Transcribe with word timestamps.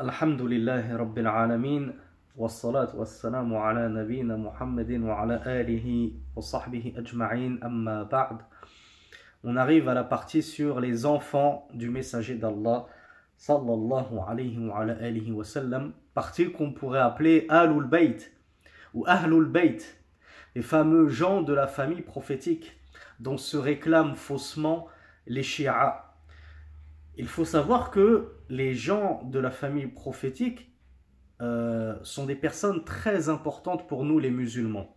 الحمد 0.00 0.42
لله 0.42 0.96
رب 0.96 1.18
العالمين 1.18 1.92
والصلاة 2.36 2.96
والسلام 2.96 3.56
على 3.56 3.88
نبينا 3.88 4.36
محمد 4.36 4.90
وعلى 4.92 5.42
آله 5.46 6.10
وصحبه 6.36 6.92
أجمعين 6.96 7.64
أما 7.64 8.02
بعد 8.02 8.38
On 9.44 9.56
arrive 9.56 9.88
à 9.88 9.94
la 9.94 10.04
partie 10.04 10.42
sur 10.42 10.80
les 10.80 11.06
enfants 11.06 11.68
du 11.72 11.88
messager 11.88 12.34
d'Allah 12.34 12.86
sallallahu 13.36 14.18
alayhi 14.28 14.58
wa 14.58 14.80
alihi 14.80 15.32
wa 15.32 15.44
sallam 15.44 15.92
partie 16.14 16.50
qu'on 16.52 16.72
pourrait 16.72 17.00
appeler 17.00 17.46
Ahlul 17.48 17.84
Bayt 17.86 18.32
ou 18.92 19.04
Ahlul 19.06 19.46
Bayt 19.46 19.78
les 20.54 20.62
fameux 20.62 21.08
gens 21.08 21.42
de 21.42 21.54
la 21.54 21.66
famille 21.66 22.02
prophétique 22.02 22.78
dont 23.20 23.36
se 23.36 23.56
réclament 23.56 24.14
faussement 24.14 24.88
les 25.26 25.42
Shia 25.42 26.09
il 27.21 27.27
faut 27.27 27.45
savoir 27.45 27.91
que 27.91 28.33
les 28.49 28.73
gens 28.73 29.21
de 29.25 29.37
la 29.37 29.51
famille 29.51 29.85
prophétique 29.85 30.71
euh, 31.39 31.95
sont 32.01 32.25
des 32.25 32.33
personnes 32.33 32.83
très 32.83 33.29
importantes 33.29 33.87
pour 33.87 34.05
nous 34.05 34.17
les 34.17 34.31
musulmans. 34.31 34.95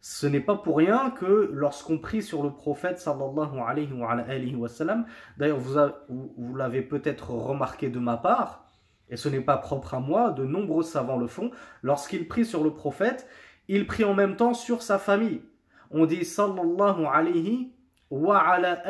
Ce 0.00 0.26
n'est 0.26 0.40
pas 0.40 0.56
pour 0.56 0.78
rien 0.78 1.10
que 1.10 1.50
lorsqu'on 1.52 1.98
prie 1.98 2.22
sur 2.22 2.42
le 2.42 2.50
prophète 2.50 2.98
sallallahu 2.98 3.58
alayhi 3.60 3.92
wa, 3.92 4.70
d'ailleurs 5.36 5.58
vous, 5.58 6.56
l'avez 6.56 6.80
peut-être 6.80 7.32
remarqué 7.32 7.90
de 7.90 7.98
ma 7.98 8.16
part, 8.16 8.64
et 9.10 9.18
ce 9.18 9.28
n'est 9.28 9.42
pas 9.42 9.58
propre 9.58 9.92
à 9.92 10.00
moi, 10.00 10.30
de 10.30 10.46
nombreux 10.46 10.82
savants 10.82 11.18
le 11.18 11.26
font, 11.26 11.50
lorsqu'ils 11.82 12.26
prient 12.26 12.46
sur 12.46 12.64
le 12.64 12.72
prophète, 12.72 13.28
ils 13.68 13.86
prient 13.86 14.04
en 14.04 14.14
même 14.14 14.36
temps 14.36 14.54
sur 14.54 14.80
sa 14.80 14.98
famille. 14.98 15.42
On 15.90 16.06
dit 16.06 16.24
sallallahu 16.24 17.04
alayhi 17.04 17.74
wa 18.08 18.38
ala 18.38 18.82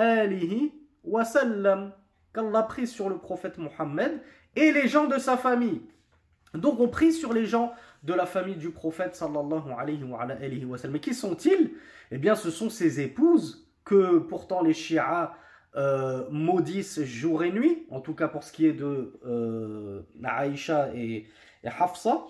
wa 1.02 1.24
sallam 1.24 1.92
qu'Allah 2.34 2.62
prie 2.64 2.86
sur 2.86 3.08
le 3.08 3.18
prophète 3.18 3.58
Mohammed 3.58 4.20
et 4.56 4.72
les 4.72 4.88
gens 4.88 5.06
de 5.06 5.18
sa 5.18 5.36
famille. 5.36 5.82
Donc 6.54 6.80
on 6.80 6.88
prie 6.88 7.12
sur 7.12 7.32
les 7.32 7.46
gens 7.46 7.72
de 8.02 8.12
la 8.12 8.26
famille 8.26 8.56
du 8.56 8.70
prophète 8.70 9.14
sallallahu 9.14 9.72
alayhi 9.76 10.04
wa. 10.64 10.78
Mais 10.90 11.00
qui 11.00 11.14
sont-ils? 11.14 11.72
Eh 12.10 12.18
bien 12.18 12.34
ce 12.34 12.50
sont 12.50 12.70
ses 12.70 13.00
épouses 13.00 13.66
que 13.84 14.18
pourtant 14.18 14.62
les 14.62 14.74
chiites 14.74 15.00
euh, 15.76 16.24
maudissent 16.30 17.02
jour 17.02 17.42
et 17.42 17.50
nuit, 17.50 17.86
en 17.90 18.00
tout 18.00 18.14
cas 18.14 18.28
pour 18.28 18.44
ce 18.44 18.52
qui 18.52 18.66
est 18.66 18.72
de 18.72 19.18
euh, 19.26 20.02
Aïcha 20.22 20.94
et, 20.94 21.26
Hafsa, 21.64 22.26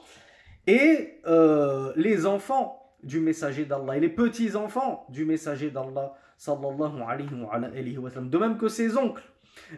et 0.67 1.21
euh, 1.27 1.93
les 1.97 2.25
enfants 2.25 2.84
du 3.05 3.21
messager 3.21 3.65
d'Allah, 3.65 3.97
et 3.97 4.01
les 4.01 4.09
petits-enfants 4.09 5.07
du 5.09 5.25
messager 5.25 5.71
d'Allah 5.71 6.15
sallallahu 6.37 7.03
alayhi 7.07 7.97
wa, 7.97 8.11
de 8.11 8.39
même 8.39 8.59
que 8.59 8.69
ses 8.69 8.97
oncles. 8.97 9.23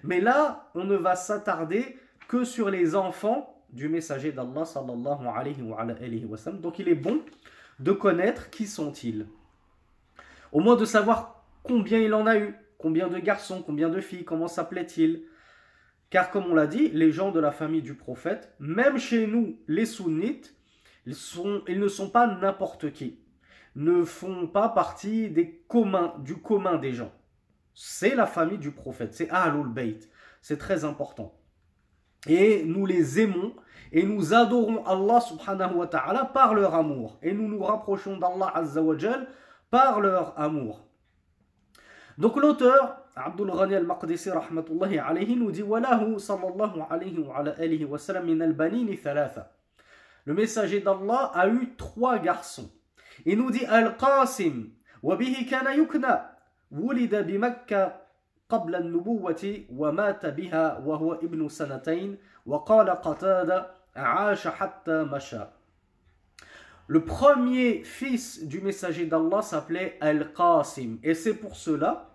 Mais 0.03 0.21
là, 0.21 0.71
on 0.75 0.85
ne 0.85 0.97
va 0.97 1.17
s'attarder 1.17 1.99
que 2.29 2.45
sur 2.45 2.71
les 2.71 2.95
enfants 2.95 3.63
du 3.71 3.89
messager 3.89 4.33
d'Allah 4.33 4.65
sallallahu 4.65 5.27
alayhi 5.27 5.63
wa. 6.25 6.37
Donc 6.53 6.79
il 6.79 6.89
est 6.89 6.95
bon 6.95 7.21
de 7.79 7.93
connaître 7.93 8.51
qui 8.51 8.67
sont-ils. 8.67 9.27
Au 10.53 10.61
moins 10.61 10.77
de 10.77 10.85
savoir 10.85 11.45
combien 11.63 11.99
il 11.99 12.15
en 12.15 12.27
a 12.27 12.39
eu, 12.39 12.55
combien 12.79 13.09
de 13.09 13.19
garçons, 13.19 13.63
combien 13.65 13.91
de 13.91 14.01
filles, 14.01 14.25
comment 14.25 14.49
s'appelait-il. 14.49 15.25
Car 16.09 16.31
comme 16.31 16.47
on 16.47 16.55
l'a 16.55 16.67
dit, 16.67 16.89
les 16.91 17.13
gens 17.13 17.33
de 17.33 17.41
la 17.41 17.51
famille 17.51 17.83
du 17.83 17.95
prophète, 17.95 18.55
même 18.61 18.97
chez 18.97 19.27
nous, 19.27 19.59
les 19.67 19.85
sunnites, 19.85 20.56
ils, 21.07 21.15
sont, 21.15 21.63
ne 21.69 21.89
sont 21.89 22.11
pas 22.11 22.27
n'importe 22.27 22.93
qui, 22.93 23.19
ne 23.75 24.05
font 24.05 24.47
pas 24.47 24.69
partie 24.69 25.31
du 25.31 25.63
commun 25.69 26.77
des 26.77 26.93
gens 26.93 27.13
c'est 27.79 28.15
la 28.15 28.27
famille 28.27 28.57
du 28.59 28.73
prophète, 28.73 29.13
c'est 29.15 29.31
Ahlul 29.31 29.69
Bayt. 29.69 30.09
C'est 30.41 30.57
très 30.57 30.85
important. 30.85 31.35
Et 32.27 32.65
nous 32.65 32.87
les 32.87 33.21
aimons 33.21 33.53
et 33.93 34.03
nous 34.03 34.33
adorons 34.33 34.85
Allah 34.87 35.21
subhanahu 35.21 35.75
wa 35.75 35.87
ta'ala 35.87 36.25
par 36.25 36.55
leur 36.55 36.75
amour. 36.75 37.19
Et 37.23 37.33
nous 37.35 37.47
nous 37.47 37.63
rapprochons 37.63 38.17
d'Allah 38.17 38.51
azza 38.55 38.81
wa 38.81 38.97
par 39.71 40.01
leur 40.01 40.39
amour. 40.41 40.89
Donc 42.17 42.37
l'auteur, 42.37 42.97
Abdul 43.15 43.51
Ghani 43.51 43.75
al-Maqdisi 43.75 44.31
rahmatullahi 44.31 44.99
alayhi, 44.99 45.37
nous 45.37 45.51
dit 45.51 45.63
Walahu 45.63 46.19
sallallahu 46.19 46.81
alayhi 46.89 47.19
wa 47.19 47.37
alayhi 47.37 47.85
wa 47.85 47.99
sallam 47.99 48.25
min 48.25 48.41
al-banini 48.41 48.97
thalatha 48.97 49.53
Le 50.26 50.34
messager 50.34 50.82
d'Allah 50.82 51.32
a 51.34 51.48
eu 51.48 51.76
trois 51.78 52.20
garçons. 52.20 52.72
Il 53.26 53.38
nous 53.38 53.52
dit 53.52 53.66
Al-Qasim, 53.66 54.70
wa 55.02 55.16
bihi 55.16 55.46
kana 55.46 55.76
yukna. 55.76 56.32
ولد 56.72 57.28
بمكة 57.28 57.96
قبل 58.50 58.76
النبوة 58.76 59.64
ومات 59.76 60.26
بها 60.26 60.78
وهو 60.78 61.14
ابن 61.14 61.50
سنتين 61.50 62.18
وقال 62.46 62.90
قتادة 62.90 63.68
عاش 63.96 64.48
حتى 64.48 65.04
مشى 65.04 65.40
Le 66.88 67.06
premier 67.06 67.84
fils 67.84 68.44
du 68.44 68.60
messager 68.60 69.06
d'Allah 69.06 69.42
s'appelait 69.42 69.98
Al-Qasim. 70.02 70.98
Et 71.04 71.14
c'est 71.14 71.36
pour 71.36 71.56
cela 71.56 72.10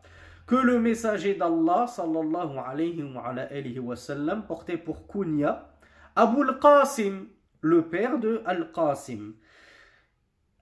que 0.47 0.56
le 0.56 0.78
messager 0.78 1.34
d'Allah, 1.34 1.86
sallallahu 1.86 2.58
alayhi 2.58 3.02
wa, 3.02 3.22
alayhi 3.22 3.78
wa 3.78 3.97
sallam, 3.97 4.44
portait 4.47 4.76
pour 4.76 5.06
kunya 5.06 5.66
Abu 6.14 6.42
Al-Qasim, 6.42 7.26
le 7.61 7.83
père 7.83 8.19
de 8.19 8.41
Al-Qasim. 8.45 9.33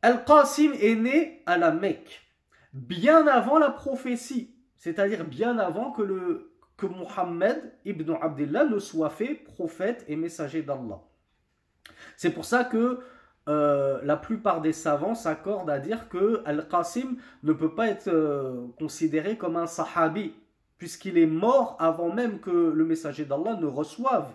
Al-Qasim 0.02 0.74
est 0.74 0.96
né 0.96 1.44
à 1.46 1.58
la 1.58 1.72
Mecque 1.72 2.30
bien 2.74 3.28
avant 3.28 3.58
la 3.58 3.70
prophétie, 3.70 4.54
c'est-à-dire 4.78 5.26
bien 5.26 5.58
avant 5.58 5.92
que, 5.92 6.46
Muhammad 6.82 7.74
ibn 7.84 8.16
Abdullah 8.22 8.64
ne 8.64 8.80
soit 8.80 9.10
fait 9.10 9.36
prophète 9.36 10.06
et 10.08 10.16
messager 10.16 10.62
d'Allah. 10.62 11.02
C'est 12.16 12.30
pour 12.30 12.46
ça 12.46 12.64
que 12.64 13.00
euh, 13.50 14.00
la 14.04 14.16
plupart 14.16 14.62
des 14.62 14.72
savants 14.72 15.14
s'accordent 15.14 15.70
à 15.70 15.80
dire 15.80 16.08
que 16.08 16.42
Al-Qasim 16.46 17.18
ne 17.44 17.52
peut 17.52 17.76
pas 17.76 17.88
être 17.88 18.08
euh, 18.08 18.68
considéré 18.78 19.38
comme 19.38 19.58
un 19.58 19.68
sahabi, 19.68 20.34
puisqu'il 20.78 21.18
est 21.18 21.26
mort 21.26 21.76
avant 21.80 22.14
même 22.14 22.40
que 22.40 22.50
le 22.50 22.86
messager 22.86 23.26
d'Allah 23.26 23.58
ne 23.60 23.66
reçoive 23.66 24.34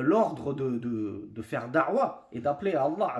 l'ordre 0.00 0.52
de, 0.54 0.78
de, 0.78 1.28
de, 1.30 1.42
faire 1.42 1.68
da'wah 1.68 2.28
et 2.32 2.40
d'appeler 2.40 2.74
à 2.74 2.84
Allah 2.84 3.14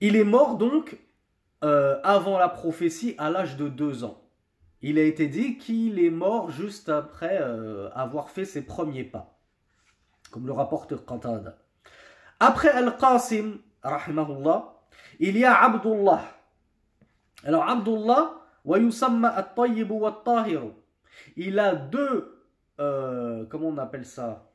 Il 0.00 0.16
est 0.16 0.24
mort 0.24 0.56
donc 0.56 0.98
euh, 1.64 2.00
avant 2.04 2.38
la 2.38 2.48
prophétie 2.48 3.14
à 3.18 3.30
l'âge 3.30 3.56
de 3.56 3.68
deux 3.68 4.04
ans. 4.04 4.22
Il 4.80 4.98
a 4.98 5.02
été 5.02 5.26
dit 5.26 5.58
qu'il 5.58 5.98
est 5.98 6.10
mort 6.10 6.50
juste 6.50 6.88
après 6.88 7.38
euh, 7.40 7.90
avoir 7.94 8.30
fait 8.30 8.44
ses 8.44 8.64
premiers 8.64 9.04
pas, 9.04 9.38
comme 10.30 10.46
le 10.46 10.52
rapporte 10.52 11.04
Qatada. 11.04 11.58
Après 12.38 12.68
Al-Qasim, 12.68 13.58
il 15.18 15.36
y 15.36 15.44
a 15.44 15.62
Abdullah. 15.62 16.22
Alors 17.44 17.68
Abdullah, 17.68 18.34
il 21.36 21.58
a 21.58 21.74
deux, 21.74 22.37
euh, 22.79 23.45
comment 23.49 23.67
on 23.67 23.77
appelle 23.77 24.05
ça, 24.05 24.49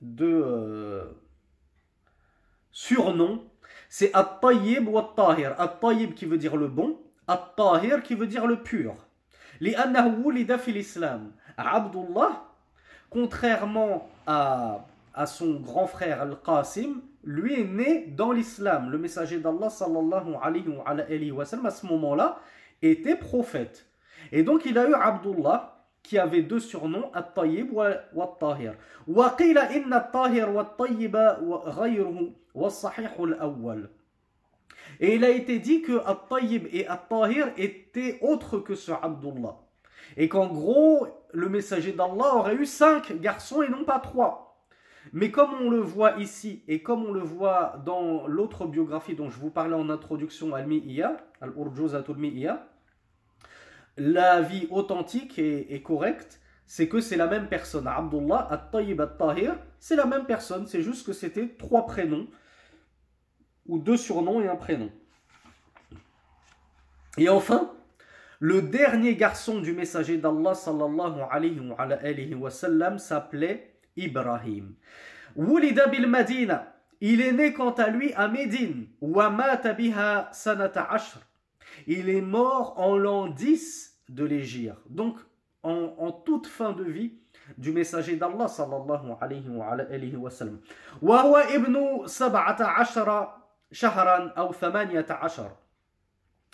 deux 0.00 1.02
surnoms 2.70 3.42
c'est 3.94 4.10
At-Tayyib 4.14 4.88
ou 4.88 4.98
At-Tahir. 4.98 5.54
At-Tayyib 5.60 6.14
qui 6.14 6.24
veut 6.24 6.38
dire 6.38 6.56
le 6.56 6.66
bon, 6.66 6.98
At-Tahir 7.28 8.02
qui 8.02 8.14
veut 8.14 8.26
dire 8.26 8.46
le 8.46 8.62
pur. 8.62 8.94
لأنه 9.60 10.24
ولد 10.26 10.56
في 10.56 10.72
l'islam. 10.72 11.32
Abdullah, 11.58 12.42
contrairement 13.10 14.08
à, 14.26 14.86
à 15.12 15.26
son 15.26 15.60
grand 15.60 15.86
frère 15.86 16.22
Al-Qasim, 16.22 17.02
lui 17.22 17.60
est 17.60 17.64
né 17.64 18.06
dans 18.06 18.32
l'islam. 18.32 18.90
Le 18.90 18.96
messager 18.96 19.38
d'Allah 19.38 19.68
sallallahu 19.68 20.36
alayhi 20.42 21.30
wa 21.30 21.44
sallam 21.44 21.66
à 21.66 21.70
ce 21.70 21.84
moment-là 21.86 22.38
était 22.80 23.14
prophète. 23.14 23.86
Et 24.32 24.42
donc 24.42 24.64
il 24.64 24.78
a 24.78 24.88
eu 24.88 24.94
Abdullah 24.94 25.75
qui 26.07 26.17
avait 26.17 26.41
deux 26.41 26.61
surnoms, 26.61 27.11
At-Tayyib 27.13 27.73
wa-Tahir. 27.73 28.75
Wa 29.07 29.35
wa. 32.55 33.75
Et 35.01 35.15
il 35.15 35.25
a 35.25 35.29
été 35.29 35.59
dit 35.59 35.81
que 35.81 35.99
At-Tayyib 36.05 36.67
et 36.71 36.87
At-Tahir 36.87 37.51
étaient 37.57 38.19
autres 38.21 38.59
que 38.59 38.75
ce 38.75 38.93
Abdullah. 38.93 39.57
Et 40.15 40.29
qu'en 40.29 40.47
gros, 40.47 41.07
le 41.33 41.49
messager 41.49 41.91
d'Allah 41.91 42.35
aurait 42.35 42.55
eu 42.55 42.65
cinq 42.65 43.19
garçons 43.19 43.61
et 43.61 43.67
non 43.67 43.83
pas 43.83 43.99
trois. 43.99 44.63
Mais 45.11 45.29
comme 45.29 45.51
on 45.61 45.69
le 45.69 45.79
voit 45.79 46.17
ici 46.19 46.63
et 46.69 46.81
comme 46.81 47.05
on 47.05 47.11
le 47.11 47.19
voit 47.19 47.81
dans 47.85 48.27
l'autre 48.27 48.65
biographie 48.65 49.15
dont 49.15 49.29
je 49.29 49.39
vous 49.39 49.49
parlais 49.49 49.75
en 49.75 49.89
introduction, 49.89 50.55
Al-Mi'iyya, 50.55 51.17
Al-Urjuzatul 51.41 52.17
Mi'iyya, 52.17 52.65
la 53.97 54.41
vie 54.41 54.67
authentique 54.69 55.39
et, 55.39 55.81
correcte, 55.81 56.39
c'est 56.65 56.87
que 56.87 56.99
c'est 56.99 57.17
la 57.17 57.27
même 57.27 57.47
personne. 57.47 57.87
Abdullah, 57.87 58.47
At-Tayyib, 58.51 59.01
At-Tahir, 59.01 59.57
c'est 59.79 59.95
la 59.95 60.05
même 60.05 60.25
personne, 60.25 60.67
c'est 60.67 60.81
juste 60.81 61.05
que 61.05 61.13
c'était 61.13 61.47
trois 61.57 61.85
prénoms, 61.85 62.27
ou 63.65 63.79
deux 63.79 63.97
surnoms 63.97 64.41
et 64.41 64.47
un 64.47 64.55
prénom. 64.55 64.91
Et 67.17 67.29
enfin, 67.29 67.73
le 68.39 68.61
dernier 68.61 69.15
garçon 69.15 69.59
du 69.59 69.73
messager 69.73 70.17
d'Allah 70.17 70.53
sallallahu 70.53 71.21
alayhi 71.29 72.35
wa, 72.35 72.49
sallam 72.51 72.99
s'appelait 72.99 73.73
Ibrahim. 73.95 74.75
Wulida 75.35 75.87
bil 75.87 76.07
Madina. 76.07 76.73
Il 77.01 77.21
est 77.21 77.31
né 77.31 77.53
quant 77.53 77.71
à 77.71 77.89
lui 77.89 78.13
à 78.13 78.27
Médine. 78.27 78.87
Wa 79.01 79.29
biha 79.77 80.29
sanata 80.31 80.83
ashr. 80.83 81.19
Il 81.87 82.09
est 82.09 82.21
mort 82.21 82.73
en 82.77 82.97
l'an 82.97 83.27
10 83.27 84.01
de 84.09 84.25
l'Égypte. 84.25 84.77
Donc, 84.89 85.17
en, 85.63 86.11
toute 86.11 86.47
fin 86.47 86.73
de 86.73 86.83
vie 86.83 87.13
du 87.57 87.71
messager 87.71 88.17
d'Allah 88.17 88.47
sallallahu 88.47 89.13
alayhi 89.19 89.49
wa 89.49 89.67
alayhi. 89.71 90.13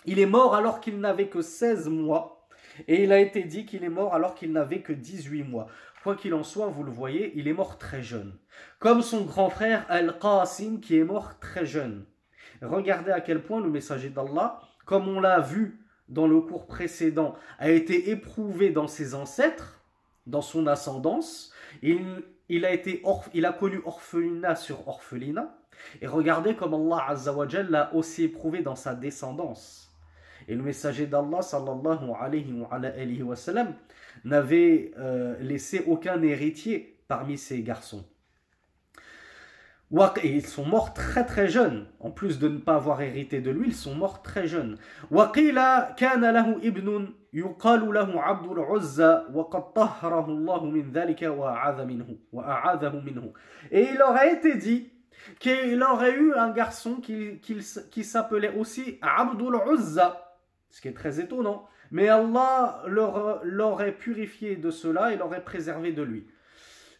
Il 0.06 0.18
est 0.18 0.26
mort 0.26 0.54
alors 0.54 0.80
qu'il 0.80 1.00
n'avait 1.00 1.28
que 1.28 1.42
16 1.42 1.88
mois. 1.88 2.48
Et 2.88 3.04
il 3.04 3.12
a 3.12 3.18
été 3.18 3.42
dit 3.44 3.66
qu'il 3.66 3.84
est 3.84 3.88
mort 3.88 4.14
alors 4.14 4.34
qu'il 4.34 4.52
n'avait 4.52 4.82
que 4.82 4.92
18 4.92 5.42
mois. 5.44 5.66
Quoi 6.02 6.16
qu'il 6.16 6.34
en 6.34 6.42
soit, 6.42 6.66
vous 6.66 6.82
le 6.82 6.90
voyez, 6.90 7.32
il 7.36 7.48
est 7.48 7.52
mort 7.52 7.78
très 7.78 8.02
jeune. 8.02 8.36
Comme 8.78 9.00
son 9.00 9.24
grand 9.24 9.48
frère 9.48 9.86
Al-Qasim 9.88 10.80
qui 10.80 10.98
est 10.98 11.04
mort 11.04 11.38
très 11.38 11.66
jeune. 11.66 12.04
Regardez 12.60 13.10
à 13.10 13.20
quel 13.20 13.42
point 13.42 13.60
le 13.60 13.70
messager 13.70 14.10
d'Allah, 14.10 14.60
comme 14.84 15.08
on 15.08 15.20
l'a 15.20 15.40
vu 15.40 15.80
dans 16.08 16.26
le 16.26 16.40
cours 16.40 16.66
précédent, 16.66 17.34
a 17.58 17.70
été 17.70 18.10
éprouvé 18.10 18.70
dans 18.70 18.86
ses 18.86 19.14
ancêtres, 19.14 19.82
dans 20.26 20.42
son 20.42 20.66
ascendance. 20.66 21.52
Il, 21.82 22.64
a, 22.64 22.72
été 22.72 23.02
il 23.32 23.46
a 23.46 23.52
connu 23.52 23.80
orphelinat 23.84 24.56
sur 24.56 24.86
orphelinat. 24.86 25.56
Et 26.00 26.06
regardez 26.06 26.54
comme 26.54 26.74
Allah 26.74 27.06
Azzawajal 27.08 27.70
l'a 27.70 27.94
aussi 27.94 28.24
éprouvé 28.24 28.62
dans 28.62 28.76
sa 28.76 28.94
descendance. 28.94 29.90
Et 30.46 30.54
le 30.54 30.62
messager 30.62 31.06
d'Allah 31.06 31.42
sallallahu 31.42 32.10
alayhi 32.20 33.22
wa, 33.22 33.36
n'avait 34.24 34.92
euh, 34.98 35.36
laissé 35.40 35.82
aucun 35.86 36.22
héritier 36.22 36.98
parmi 37.08 37.38
ses 37.38 37.62
garçons. 37.62 38.04
Et 40.21 40.35
ils 40.35 40.45
sont 40.45 40.65
morts 40.65 40.93
très 40.93 41.25
très 41.25 41.47
jeunes. 41.47 41.87
En 41.99 42.11
plus 42.11 42.37
de 42.37 42.47
ne 42.47 42.59
pas 42.59 42.75
avoir 42.75 43.01
hérité 43.01 43.41
de 43.41 43.49
lui, 43.49 43.69
ils 43.69 43.75
sont 43.75 43.95
morts 43.95 44.21
très 44.21 44.47
jeunes. 44.47 44.77
وقيل 45.11 45.59
كان 45.97 46.25
له 46.25 46.57
ابن 46.63 47.13
يقال 47.33 47.93
له 47.93 48.21
عبد 48.21 48.51
العزى 48.51 49.25
وقد 49.33 49.73
طهره 49.73 50.25
الله 50.25 50.65
من 50.65 50.91
ذلك 50.91 51.21
وأعاذ 51.21 51.85
منه 51.85 52.17
وأعاذه 52.31 53.01
منه. 53.03 53.33
Et 53.71 53.87
il 53.93 54.01
aurait 54.01 54.33
été 54.33 54.55
dit 54.55 54.91
qu'il 55.39 55.81
aurait 55.83 56.15
eu 56.15 56.33
un 56.33 56.51
garçon 56.51 56.95
qui, 56.95 57.39
qui, 57.39 57.57
qui 57.89 58.03
s'appelait 58.03 58.53
aussi 58.55 58.99
Abdul 59.01 59.55
Uzza, 59.73 60.35
ce 60.69 60.81
qui 60.81 60.87
est 60.87 60.93
très 60.93 61.19
étonnant. 61.19 61.67
Mais 61.91 62.09
Allah 62.09 62.83
l'aurait 62.85 63.91
purifié 63.93 64.55
de 64.55 64.69
cela 64.69 65.11
et 65.11 65.17
l'aurait 65.17 65.43
préservé 65.43 65.91
de 65.91 66.03
lui. 66.03 66.27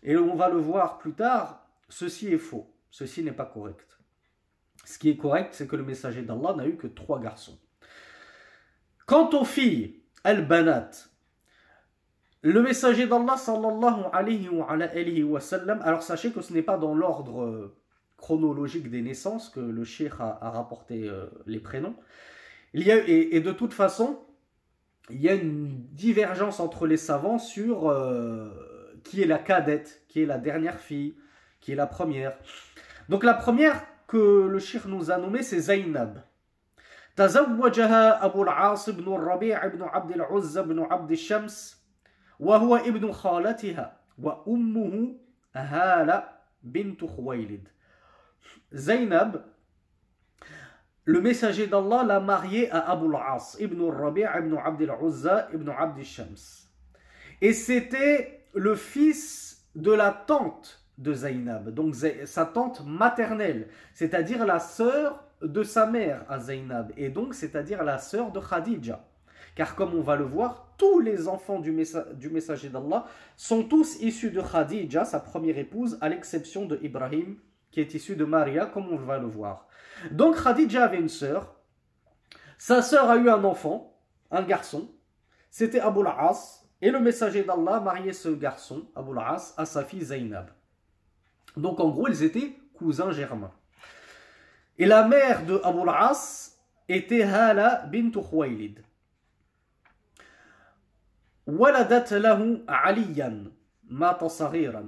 Et 0.02 0.18
on 0.18 0.36
va 0.36 0.50
le 0.50 0.58
voir 0.58 0.98
plus 0.98 1.14
tard, 1.14 1.68
ceci 1.90 2.34
est 2.34 2.38
faux, 2.38 2.68
ceci 2.95 3.25
n'est 3.25 3.33
pas 3.33 3.45
correct. 3.45 3.99
Ce 4.85 4.99
qui 5.01 5.11
est 5.11 5.17
correct, 5.17 5.53
c'est 5.53 5.67
que 5.67 5.75
le 5.75 5.83
messager 5.83 6.23
d'Allah 6.23 6.55
n'a 6.57 6.65
eu 6.65 6.77
que 6.77 6.87
trois 6.87 7.19
garçons. 7.19 7.59
Quant 9.05 9.29
aux 9.31 9.45
filles, 9.45 10.01
al-banat, 10.23 10.91
le 12.43 12.63
messager 12.63 13.09
d'Allah 13.09 13.37
sallallahu 13.37 14.05
alayhi 14.13 15.25
wa, 15.25 15.41
sallam, 15.41 15.81
alors 15.83 16.05
sachez 16.05 16.31
que 16.31 16.41
ce 16.41 16.53
n'est 16.53 16.63
pas 16.63 16.79
dans 16.79 16.95
l'ordre 16.95 17.75
chronologique 18.17 18.89
des 18.89 19.03
naissances 19.03 19.49
que 19.51 19.59
le 19.59 19.83
cheikh 19.83 20.13
a, 20.21 20.51
rapporté 20.51 21.09
euh, 21.09 21.27
les 21.47 21.59
prénoms. 21.59 21.97
Il 22.75 22.87
y 22.87 22.93
a, 22.93 22.99
et, 23.09 23.35
et, 23.35 23.41
de 23.41 23.51
toute 23.51 23.73
façon, 23.73 24.21
il 25.11 25.21
y 25.21 25.29
a 25.29 25.35
une 25.35 25.85
divergence 25.91 26.61
entre 26.61 26.87
les 26.87 26.97
savants 26.97 27.41
sur 27.41 27.89
euh, 27.89 28.51
qui 29.03 29.21
est 29.21 29.27
la 29.27 29.39
cadette, 29.39 30.05
qui 30.07 30.23
est 30.23 30.27
la 30.27 30.39
dernière 30.39 30.79
fille, 30.79 31.17
qui 31.61 31.73
est 31.73 31.77
la 31.77 31.87
première. 31.87 32.39
Donc 33.10 33.24
la 33.24 33.34
première 33.34 33.86
que 34.08 34.48
le 34.48 34.60
cheikh 34.60 34.86
nous 34.86 35.12
a 35.12 35.18
nommée, 35.18 35.44
c'est 35.44 35.60
Zainab. 35.60 36.20
تزوجها 37.16 38.26
أبو 38.26 38.44
العاص 38.44 38.90
بن 38.90 39.14
الربيع 39.14 39.68
بن 39.68 39.84
عبد 39.84 40.12
العزة 40.12 40.62
بن 40.62 40.80
عبد 40.80 41.12
الشمس 41.12 41.84
وهو 42.40 42.76
ابن 42.76 43.12
خالتها 43.12 44.00
وأمه 44.24 45.16
هالة 45.56 46.24
بنت 46.64 47.06
خويلد 47.06 47.68
Zainab, 48.74 49.44
le 51.04 51.22
messager 51.22 51.68
d'Allah 51.68 52.04
l'a 52.04 52.20
marié 52.20 52.70
à 52.72 52.92
Abu 52.92 53.08
al-As, 53.08 53.58
ibn 53.60 53.82
al-Rabi' 53.82 54.26
ibn 54.38 54.56
Abd 54.56 54.82
al-Uzza, 54.84 55.50
ibn 55.54 55.70
Abd 55.70 55.98
al-Shams. 55.98 56.70
Et 57.42 57.52
c'était 57.52 58.46
le 58.54 58.76
fils 58.76 59.68
de 59.76 59.92
la 59.92 60.12
tante 60.12 60.83
de 60.99 61.13
Zainab, 61.13 61.71
donc 61.71 61.95
sa 62.25 62.47
tante 62.47 62.85
maternelle, 62.87 63.69
c'est-à-dire 63.93 64.47
la 64.47 64.61
sœur 64.61 65.25
de 65.43 65.63
sa 65.63 65.87
mère 65.87 66.25
à 66.29 66.39
Zainab, 66.39 66.93
et 66.97 67.09
donc 67.09 67.35
c'est-à-dire 67.35 67.83
la 67.83 67.99
sœur 67.99 68.31
de 68.31 68.41
Khadija. 68.41 69.05
Car 69.55 69.77
comme 69.77 69.95
on 69.95 70.01
va 70.01 70.17
le 70.17 70.25
voir, 70.25 70.75
tous 70.79 71.01
les 71.01 71.29
enfants 71.29 71.61
du, 71.61 71.71
messager 71.73 72.69
d'Allah 72.69 73.07
sont 73.37 73.65
tous 73.65 74.01
issus 74.01 74.31
de 74.31 74.41
Khadija, 74.41 75.05
sa 75.05 75.21
première 75.21 75.59
épouse, 75.59 75.99
à 76.01 76.09
l'exception 76.09 76.67
de 76.67 76.79
Ibrahim, 76.83 77.37
qui 77.71 77.81
est 77.81 77.95
issu 77.95 78.17
de 78.17 78.25
Maria, 78.25 78.67
comme 78.67 78.89
on 78.91 78.97
va 78.97 79.19
le 79.19 79.27
voir. 79.27 79.69
Donc 80.11 80.43
Khadija 80.43 80.85
avait 80.85 80.99
une 80.99 81.09
sœur. 81.09 81.55
Sa 82.59 82.83
sœur 82.83 83.11
a 83.11 83.17
eu 83.17 83.29
un 83.29 83.45
enfant, 83.45 83.97
un 84.31 84.43
garçon. 84.43 84.91
C'était 85.51 85.81
Abu. 85.81 86.03
Et 86.81 86.91
le 86.91 87.01
messager 87.01 87.45
d'Allah 87.45 87.81
mariait 87.81 88.13
ce 88.13 88.29
garçon, 88.29 88.89
Abu 88.95 89.13
à 89.19 89.65
sa 89.65 89.85
fille 89.85 90.05
Zainab. 90.05 90.51
Donc 91.57 91.81
en 91.81 91.91
gros, 91.91 92.09
ils 92.09 92.23
étaient 92.23 92.59
cousins 92.75 93.13
germains. 93.13 93.53
Et 94.79 94.87
la 94.87 95.07
mère 95.07 95.45
de 95.47 95.61
Abu 95.63 95.81
al-As 95.83 96.59
était 96.89 97.23
Hala 97.23 97.87
bint 97.87 98.11
Khuwaylid. 98.11 98.83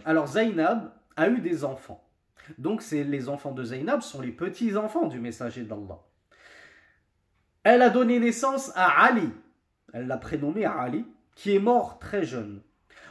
Alors 0.04 0.26
Zainab 0.26 0.92
a 1.16 1.28
eu 1.28 1.40
des 1.40 1.64
enfants. 1.64 2.02
Donc 2.58 2.82
c'est 2.82 3.04
les 3.04 3.28
enfants 3.28 3.52
de 3.52 3.64
Zainab 3.64 4.00
sont 4.00 4.20
les 4.20 4.32
petits-enfants 4.32 5.06
du 5.06 5.20
messager 5.20 5.62
d'Allah. 5.62 5.98
Elle 7.62 7.82
a 7.82 7.90
donné 7.90 8.18
naissance 8.20 8.72
à 8.76 9.04
Ali, 9.04 9.28
elle 9.92 10.06
l'a 10.06 10.18
prénommé 10.18 10.64
Ali, 10.64 11.04
qui 11.34 11.54
est 11.54 11.58
mort 11.58 11.98
très 11.98 12.24
jeune. 12.24 12.62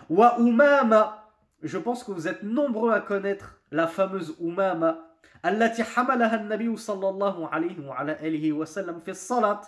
Wa 0.09 0.37
Umama, 0.39 1.24
je 1.64 1.78
pense 1.78 2.04
que 2.04 2.12
vous 2.12 2.28
êtes 2.28 2.42
nombreux 2.42 2.92
à 2.92 3.00
connaître 3.00 3.60
la 3.70 3.86
fameuse 3.86 4.36
Umama, 4.40 5.06
التي 5.44 5.84
حملها 5.84 6.34
النبي 6.34 6.76
صلى 6.76 7.08
الله 7.08 7.48
عليه 7.48 7.80
وعلى 7.88 8.18
آله 8.22 8.52
وسلم 8.52 9.00
في 9.00 9.10
الصلاة 9.10 9.60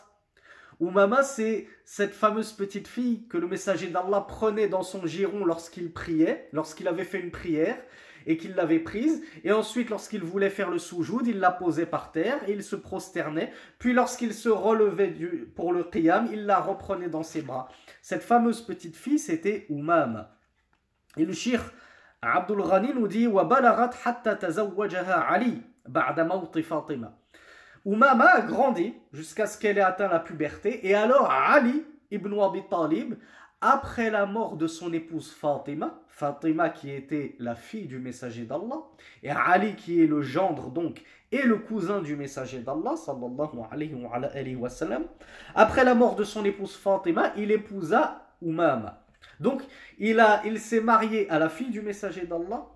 Umama, 0.80 1.23
c'est 1.23 1.68
cette 1.85 2.12
fameuse 2.12 2.52
petite 2.52 2.88
fille 2.88 3.28
que 3.28 3.38
le 3.38 3.47
messager 3.47 3.88
d'Allah 3.88 4.23
prenait 4.26 4.68
dans 4.68 4.82
son 4.82 5.06
giron 5.06 5.44
lorsqu'il 5.44 5.92
priait, 5.92 6.49
lorsqu'il 6.52 6.88
avait 6.88 7.04
fait 7.04 7.21
une 7.21 7.30
prière, 7.30 7.78
et 8.26 8.37
qu'il 8.37 8.54
l'avait 8.54 8.80
prise. 8.80 9.23
Et 9.44 9.52
ensuite, 9.52 9.90
lorsqu'il 9.90 10.23
voulait 10.23 10.50
faire 10.50 10.71
le 10.71 10.78
soujoud, 10.78 11.26
il 11.26 11.38
la 11.38 11.50
posait 11.50 11.87
par 11.87 12.11
terre 12.11 12.38
et 12.49 12.52
il 12.52 12.62
se 12.62 12.76
prosternait. 12.76 13.52
Puis 13.78 13.92
lorsqu'il 13.92 14.35
se 14.35 14.49
relevait 14.49 15.11
du, 15.11 15.52
pour 15.54 15.73
le 15.73 15.85
qiyam, 15.85 16.28
il 16.32 16.47
la 16.47 16.59
reprenait 16.59 17.09
dans 17.09 17.23
ses 17.23 17.42
bras. 17.42 17.68
Cette 18.00 18.23
fameuse 18.23 18.62
petite 18.62 18.97
fille, 18.97 19.18
c'était 19.18 19.66
Umama. 19.68 20.37
Et 21.16 21.25
le 21.25 21.32
shir 21.32 21.73
Abdul 22.23 22.62
Ghani 22.62 22.94
nous 22.94 23.09
dit 23.09 23.26
وَبَلَغَتْ 23.26 23.94
حَتَّى 23.94 24.35
تَزَوَّجَهَا 24.37 25.14
عَلِي 25.14 25.61
بَعْدَ 25.88 26.21
مَوْتِ 26.21 26.61
فَاطِمَةِ 26.61 27.11
Umama 27.85 28.26
a 28.26 28.40
grandi 28.42 28.94
jusqu'à 29.12 29.47
ce 29.47 29.59
qu'elle 29.59 29.78
ait 29.78 29.80
atteint 29.80 30.06
la 30.06 30.21
puberté. 30.21 30.87
Et 30.87 30.94
alors 30.94 31.28
Ali 31.30 31.85
ibn 32.12 32.38
Abi 32.40 32.62
Talib 32.71 33.16
après 33.61 34.11
la 34.11 34.26
mort 34.26 34.56
de 34.56 34.66
son 34.66 34.92
épouse 34.92 35.32
Fatima, 35.32 36.00
Fatima 36.09 36.68
qui 36.71 36.90
était 36.90 37.37
la 37.38 37.54
fille 37.54 37.87
du 37.87 37.99
messager 37.99 38.44
d'Allah, 38.44 38.82
et 39.23 39.30
Ali 39.30 39.76
qui 39.76 40.02
est 40.02 40.06
le 40.06 40.21
gendre 40.21 40.71
donc 40.71 41.02
et 41.30 41.42
le 41.42 41.56
cousin 41.56 42.02
du 42.02 42.14
messager 42.16 42.59
d'Allah, 42.59 42.97
sallallahu 42.97 43.61
alayhi 43.71 44.56
wa, 44.56 44.68
sallam, 44.68 45.04
après 45.54 45.85
la 45.85 45.94
mort 45.94 46.16
de 46.16 46.25
son 46.25 46.44
épouse 46.44 46.76
Fatima, 46.76 47.32
il 47.37 47.50
épousa 47.50 48.26
Umama. 48.42 49.00
Donc 49.39 49.62
il, 50.00 50.24
il 50.46 50.60
s'est 50.60 50.82
marié 50.82 51.29
à 51.29 51.39
la 51.39 51.50
fille 51.50 51.70
du 51.70 51.82
messager 51.82 52.25
d'Allah 52.25 52.67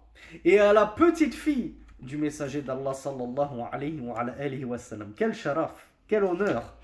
et 0.45 0.59
à 0.59 0.73
la 0.73 0.85
petite 0.85 1.33
fille 1.33 1.75
du 1.99 2.17
messager 2.17 2.61
d'Allah, 2.61 2.93
sallallahu 2.93 3.61
alayhi 3.71 4.65
wa, 4.65 4.77
sallam. 4.77 5.13
Quel 5.15 5.33
sharaf, 5.33 5.89
quel 6.07 6.23
honneur 6.23 6.77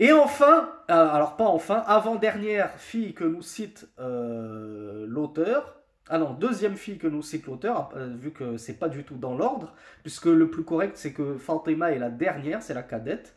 et 0.00 0.12
enfin, 0.12 0.70
euh, 0.90 1.08
alors 1.08 1.36
pas 1.36 1.46
enfin, 1.46 1.82
avant-dernière 1.84 2.78
fille 2.78 3.14
que 3.14 3.24
nous 3.24 3.42
cite 3.42 3.88
euh, 3.98 5.06
l'auteur, 5.08 5.80
ah 6.08 6.18
non, 6.18 6.34
deuxième 6.34 6.76
fille 6.76 6.98
que 6.98 7.08
nous 7.08 7.20
cite 7.20 7.46
l'auteur, 7.46 7.90
euh, 7.96 8.14
vu 8.16 8.30
que 8.30 8.56
c'est 8.58 8.78
pas 8.78 8.88
du 8.88 9.02
tout 9.02 9.16
dans 9.16 9.36
l'ordre, 9.36 9.74
puisque 10.02 10.26
le 10.26 10.48
plus 10.48 10.62
correct 10.62 10.92
c'est 10.96 11.12
que 11.12 11.36
Fatima 11.36 11.90
est 11.90 11.98
la 11.98 12.10
dernière, 12.10 12.62
c'est 12.62 12.74
la 12.74 12.84
cadette. 12.84 13.34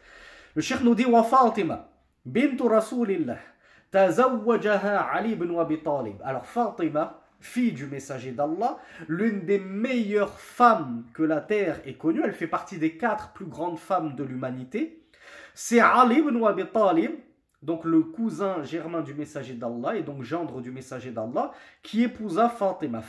Le 0.54 0.62
cheikh 0.62 0.82
nous 0.82 0.94
dit 0.94 1.06
Wa 1.06 1.24
Fatima, 1.24 1.90
bintu 2.26 2.68
Rasulillah, 2.68 3.40
Ali 3.94 5.32
ibn 5.32 5.60
Abi 5.60 5.82
Talib. 5.82 6.22
Alors 6.24 6.46
Fatima, 6.46 7.22
fille 7.40 7.74
du 7.74 7.88
messager 7.88 8.32
d'Allah, 8.32 8.78
l'une 9.08 9.46
des 9.46 9.60
meilleures 9.60 10.40
femmes 10.40 11.04
que 11.14 11.24
la 11.24 11.42
terre 11.42 11.82
ait 11.86 11.96
connue, 11.96 12.22
elle 12.24 12.34
fait 12.34 12.48
partie 12.48 12.78
des 12.78 12.98
quatre 12.98 13.34
plus 13.34 13.46
grandes 13.46 13.80
femmes 13.80 14.16
de 14.16 14.24
l'humanité, 14.24 15.04
c'est 15.54 15.80
Ali 15.80 16.20
ibn 16.20 16.44
Abi 16.46 16.66
Talib, 16.68 17.12
donc 17.62 17.84
le 17.86 18.02
cousin 18.02 18.64
germain 18.64 19.02
du 19.02 19.14
messager 19.14 19.54
d'Allah 19.54 19.96
et 19.96 20.02
donc 20.02 20.24
gendre 20.24 20.62
du 20.62 20.72
messager 20.72 21.12
d'Allah, 21.12 21.52
qui 21.84 22.04
épousa 22.04 22.50
Fatima. 22.50 23.02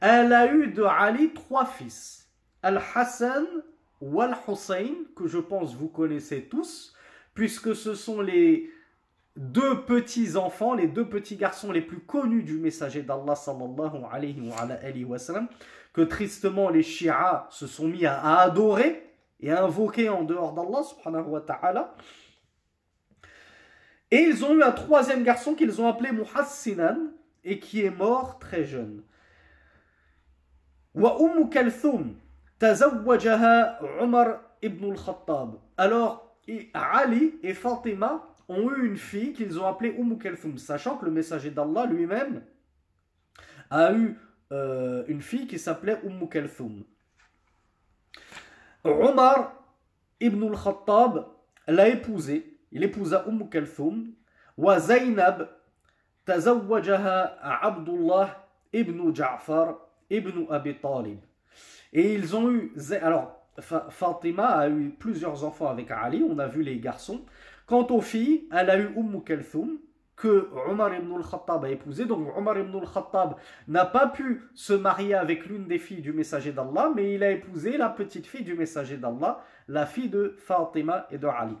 Elle 0.00 0.32
a 0.32 0.52
eu 0.52 0.68
de 0.68 0.82
Ali 0.82 1.32
trois 1.32 1.66
fils. 1.66 2.28
Al-Hassan 2.62 3.44
ou 4.00 4.20
Al-Hussein, 4.20 4.94
que 5.16 5.26
je 5.26 5.38
pense 5.38 5.74
vous 5.74 5.88
connaissez 5.88 6.44
tous, 6.44 6.94
puisque 7.34 7.74
ce 7.74 7.94
sont 7.94 8.20
les 8.20 8.70
deux 9.36 9.82
petits 9.82 10.36
enfants, 10.36 10.74
les 10.74 10.88
deux 10.88 11.08
petits 11.08 11.36
garçons 11.36 11.70
les 11.70 11.80
plus 11.80 12.00
connus 12.00 12.42
du 12.42 12.58
messager 12.58 13.02
d'Allah 13.02 13.36
sallallahu 13.36 14.04
alayhi 14.10 15.04
wa, 15.04 15.16
que 15.92 16.00
tristement 16.02 16.68
les 16.68 16.82
Shia 16.82 17.46
se 17.50 17.66
sont 17.66 17.88
mis 17.88 18.06
à, 18.06 18.40
adorer 18.40 19.14
et 19.40 19.52
à 19.52 19.64
invoquer 19.64 20.08
en 20.08 20.24
dehors 20.24 20.52
d'Allah 20.52 20.82
subhanahu 20.82 21.28
wa 21.28 21.40
ta'ala. 21.40 21.94
Et 24.10 24.22
ils 24.22 24.44
ont 24.44 24.54
eu 24.54 24.62
un 24.62 24.72
troisième 24.72 25.22
garçon 25.22 25.54
qu'ils 25.54 25.80
ont 25.80 25.86
appelé 25.86 26.12
Muhassinan 26.12 26.96
et 27.44 27.58
qui 27.58 27.82
est 27.82 27.90
mort 27.90 28.38
très 28.38 28.64
jeune. 28.64 29.04
Wa 30.94 31.18
Umm 31.20 31.48
Kalthum 31.50 32.16
al-Khattab. 34.62 35.58
Alors, 35.76 36.36
Ali 36.74 37.34
et 37.42 37.54
Fatima 37.54 38.24
ont 38.48 38.70
eu 38.70 38.86
une 38.86 38.96
fille 38.96 39.32
qu'ils 39.32 39.60
ont 39.60 39.66
appelée 39.66 39.94
Umm 39.98 40.18
Kalthum, 40.18 40.58
sachant 40.58 40.96
que 40.96 41.04
le 41.04 41.10
messager 41.10 41.50
d'Allah 41.50 41.86
lui-même 41.86 42.42
a 43.70 43.92
eu 43.92 44.18
euh, 44.52 45.04
une 45.08 45.20
fille 45.20 45.46
qui 45.46 45.58
s'appelait 45.58 46.00
Umm 46.04 46.28
Kalthum. 46.28 46.84
Omar 48.84 49.52
ibn 50.20 50.42
al-Khattab 50.44 51.26
l'a 51.66 51.88
épousée, 51.88 52.58
il 52.72 52.82
épousa 52.82 53.24
Umm 53.28 53.48
Kalthum, 53.48 54.14
wa 54.56 54.80
Zainab 54.80 55.48
tazawwajaha 56.24 57.38
Abdullah 57.62 58.48
ibn 58.72 59.14
Ja'far 59.14 59.76
ibn 60.10 60.46
Abi 60.50 60.74
Talib. 60.74 61.18
Et 61.92 62.14
ils 62.14 62.36
ont 62.36 62.50
eu, 62.50 62.72
alors 63.02 63.38
Fatima 63.60 64.46
a 64.46 64.68
eu 64.68 64.90
plusieurs 64.90 65.44
enfants 65.44 65.68
avec 65.68 65.90
Ali, 65.90 66.24
on 66.28 66.38
a 66.38 66.46
vu 66.46 66.62
les 66.62 66.78
garçons. 66.78 67.22
Quant 67.66 67.86
aux 67.90 68.00
filles, 68.00 68.46
elle 68.52 68.70
a 68.70 68.78
eu 68.78 68.90
Umm 68.96 69.22
Kalthum, 69.22 69.78
que 70.18 70.48
Omar 70.68 70.94
ibn 70.94 71.14
al-Khattab 71.14 71.64
a 71.64 71.70
épousé. 71.70 72.04
Donc 72.04 72.36
Omar 72.36 72.58
ibn 72.58 72.76
al-Khattab 72.76 73.36
n'a 73.68 73.84
pas 73.84 74.08
pu 74.08 74.42
se 74.54 74.72
marier 74.72 75.14
avec 75.14 75.46
l'une 75.46 75.66
des 75.66 75.78
filles 75.78 76.00
du 76.00 76.12
messager 76.12 76.52
d'Allah, 76.52 76.90
mais 76.94 77.14
il 77.14 77.22
a 77.22 77.30
épousé 77.30 77.76
la 77.76 77.88
petite 77.88 78.26
fille 78.26 78.44
du 78.44 78.54
messager 78.54 78.96
d'Allah, 78.96 79.42
la 79.68 79.86
fille 79.86 80.08
de 80.08 80.34
Fatima 80.38 81.06
et 81.10 81.18
de 81.18 81.26
Ali. 81.26 81.56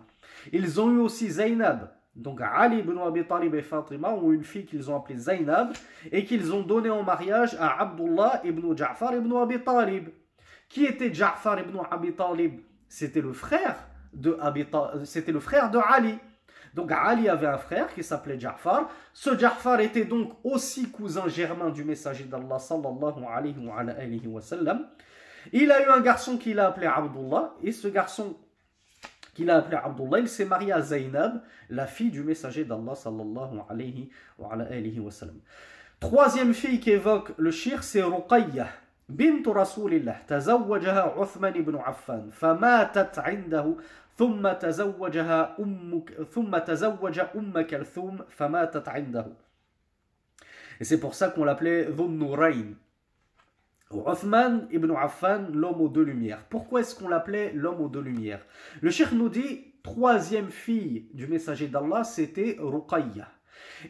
Ils 0.52 0.80
ont 0.80 0.90
eu 0.90 0.98
aussi 0.98 1.30
Zainab. 1.30 1.90
Donc 2.18 2.40
Ali 2.42 2.80
ibn 2.80 2.98
Abi 2.98 3.24
Talib 3.24 3.54
et 3.54 3.62
Fatima 3.62 4.10
ont 4.10 4.32
une 4.32 4.42
fille 4.42 4.66
qu'ils 4.66 4.90
ont 4.90 4.96
appelée 4.96 5.16
Zainab 5.16 5.72
et 6.10 6.24
qu'ils 6.24 6.52
ont 6.52 6.62
donnée 6.62 6.90
en 6.90 7.04
mariage 7.04 7.56
à 7.60 7.80
Abdullah 7.80 8.40
ibn 8.44 8.76
Ja'far 8.76 9.14
ibn 9.14 9.32
Abi 9.36 9.60
Talib. 9.62 10.08
Qui 10.68 10.84
était 10.84 11.14
Ja'far 11.14 11.60
ibn 11.60 11.78
Abi 11.88 12.12
Talib? 12.12 12.60
C'était 12.88 13.20
le 13.20 13.32
frère 13.32 13.76
de 14.12 14.36
c'était 15.04 15.30
le 15.30 15.38
frère 15.38 15.70
de 15.70 15.78
Ali. 15.78 16.18
Donc 16.74 16.90
Ali 16.90 17.28
avait 17.28 17.46
un 17.46 17.56
frère 17.58 17.94
qui 17.94 18.02
s'appelait 18.02 18.38
Ja'far. 18.38 18.90
Ce 19.12 19.38
Ja'far 19.38 19.80
était 19.80 20.04
donc 20.04 20.32
aussi 20.42 20.90
cousin 20.90 21.28
germain 21.28 21.70
du 21.70 21.84
messager 21.84 22.24
d'Allah 22.24 22.58
sallallahu 22.58 23.24
alayhi 23.32 24.26
wa, 24.26 24.40
sallam. 24.40 24.88
Il 25.52 25.70
a 25.70 25.86
eu 25.86 25.88
un 25.88 26.00
garçon 26.00 26.36
qu'il 26.36 26.58
a 26.58 26.66
appelé 26.66 26.88
Abdullah 26.88 27.54
et 27.62 27.70
ce 27.70 27.86
garçon 27.86 28.36
qu'il 29.37 29.49
a 29.49 29.57
appelé 29.57 29.77
Abdullah, 29.77 30.19
il 30.19 30.27
s'est 30.27 30.45
marié 30.45 30.71
à 30.71 30.81
Zainab, 30.81 31.41
la 31.69 31.87
fille 31.87 32.11
du 32.11 32.23
messager 32.23 32.65
d'Allah 32.65 32.95
sallallahu 32.95 33.59
alayhi 33.69 34.11
wa, 34.37 35.11
sallam. 35.11 35.39
Troisième 35.99 36.53
fille 36.53 36.79
qui 36.79 36.91
évoque 36.91 37.33
le 37.37 37.51
shir, 37.51 37.83
c'est 37.83 38.01
Ruqayyah. 38.03 38.67
بنت 39.09 39.47
رسول 39.47 39.93
الله 39.93 40.17
تزوجها 40.27 41.19
عثمان 41.19 41.53
بن 41.53 41.75
عفان 41.75 42.29
فماتت 42.31 43.19
عنده 43.19 43.75
ثم 44.17 44.51
تزوجها 44.51 45.55
أم 45.59 46.03
ثم 46.31 46.57
تزوج 46.57 47.19
أم 47.19 47.61
كلثوم 47.61 48.17
فماتت 48.29 48.87
عنده. 48.87 49.25
Et 50.79 50.85
c'est 50.85 50.99
pour 50.99 51.15
ça 51.15 51.29
qu'on 51.29 51.43
l'appelait 51.43 51.85
Dhun 51.85 52.17
Uthman 53.90 54.68
ibn 54.70 54.90
Affan, 54.90 55.46
l'homme 55.52 55.80
aux 55.80 55.88
deux 55.88 56.02
lumières. 56.02 56.44
Pourquoi 56.50 56.80
est-ce 56.80 56.94
qu'on 56.94 57.08
l'appelait 57.08 57.52
l'homme 57.54 57.80
aux 57.80 57.88
deux 57.88 58.00
lumières? 58.00 58.44
Le 58.80 58.90
cheikh 58.90 59.12
nous 59.12 59.28
dit, 59.28 59.64
troisième 59.82 60.50
fille 60.50 61.08
du 61.14 61.26
messager 61.26 61.68
d'Allah, 61.68 62.04
c'était 62.04 62.56
Ruqayya. 62.60 63.28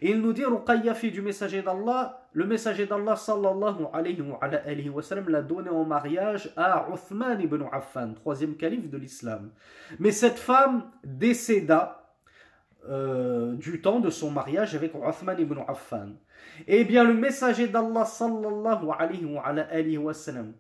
Et 0.01 0.11
il 0.11 0.21
nous 0.21 0.33
dit, 0.33 0.45
Ruqayya, 0.45 0.95
fille 0.95 1.11
du 1.11 1.23
messager 1.23 1.63
d'Allah, 1.63 2.29
le 2.33 2.47
messager 2.47 2.87
d'Allah 2.87 3.17
sallallahu 3.17 3.87
alayhi 3.93 4.89
wa, 4.91 5.03
sallam 5.03 5.29
l'a 5.29 5.43
donné 5.43 5.71
en 5.71 5.85
mariage 5.85 6.53
à 6.57 6.87
Uthman 6.93 7.41
ibn 7.41 7.65
Affan, 7.73 8.15
troisième 8.15 8.57
calife 8.57 8.89
de 8.89 8.99
l'islam. 8.99 9.51
Mais 9.99 10.13
cette 10.13 10.39
femme 10.39 10.85
décéda 11.03 12.15
euh, 12.89 13.55
du 13.55 13.81
temps 13.81 13.99
de 13.99 14.11
son 14.11 14.31
mariage 14.31 14.77
avec 14.77 14.93
Uthman 14.95 15.39
ibn 15.41 15.59
Affan. 15.67 16.11
Eh 16.67 16.85
bien, 16.85 17.05
le 17.05 17.15
messager 17.15 17.69
d'Allah 17.69 18.05
sallallahu 18.05 18.89
alayhi 18.99 19.99
wa, 19.99 20.15
sallam, 20.15 20.55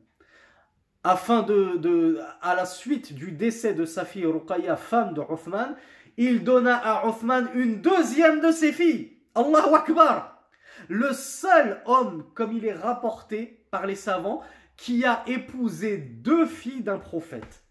afin 1.04 1.42
de, 1.42 2.20
à 2.42 2.54
la 2.54 2.66
suite 2.66 3.14
du 3.14 3.32
décès 3.32 3.74
de 3.74 3.84
sa 3.84 4.04
fille 4.04 4.26
Ruqayya, 4.26 4.76
femme 4.76 5.14
de 5.14 5.22
Uthman, 5.22 5.76
il 6.16 6.44
donna 6.44 6.76
à 6.76 7.08
Uthman 7.08 7.48
une 7.54 7.80
deuxième 7.80 8.40
de 8.40 8.50
ses 8.50 8.72
filles. 8.72 9.18
Allahu 9.34 9.74
Akbar 9.74 10.42
Le 10.88 11.12
seul 11.12 11.80
homme, 11.86 12.24
comme 12.34 12.52
il 12.52 12.64
est 12.64 12.74
rapporté 12.74 13.64
par 13.70 13.86
les 13.86 13.94
savants, 13.94 14.42
qui 14.76 15.04
a 15.04 15.22
épousé 15.26 15.96
deux 15.98 16.46
filles 16.46 16.82
d'un 16.82 16.98
prophète. 16.98 17.64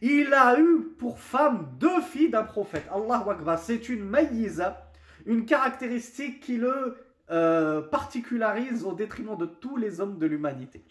Il 0.00 0.32
a 0.32 0.58
eu 0.58 0.94
pour 0.98 1.18
femme 1.18 1.74
deux 1.78 2.00
filles 2.00 2.30
d'un 2.30 2.44
prophète. 2.44 2.86
Allahu 2.92 3.30
Akbar, 3.30 3.58
c'est 3.58 3.88
une 3.88 4.04
maïza, 4.04 4.90
une 5.26 5.44
caractéristique 5.44 6.40
qui 6.40 6.56
le 6.56 6.96
euh, 7.30 7.82
particularise 7.82 8.84
au 8.84 8.92
détriment 8.92 9.36
de 9.36 9.46
tous 9.46 9.76
les 9.76 10.00
hommes 10.00 10.18
de 10.18 10.26
l'humanité. 10.26 10.84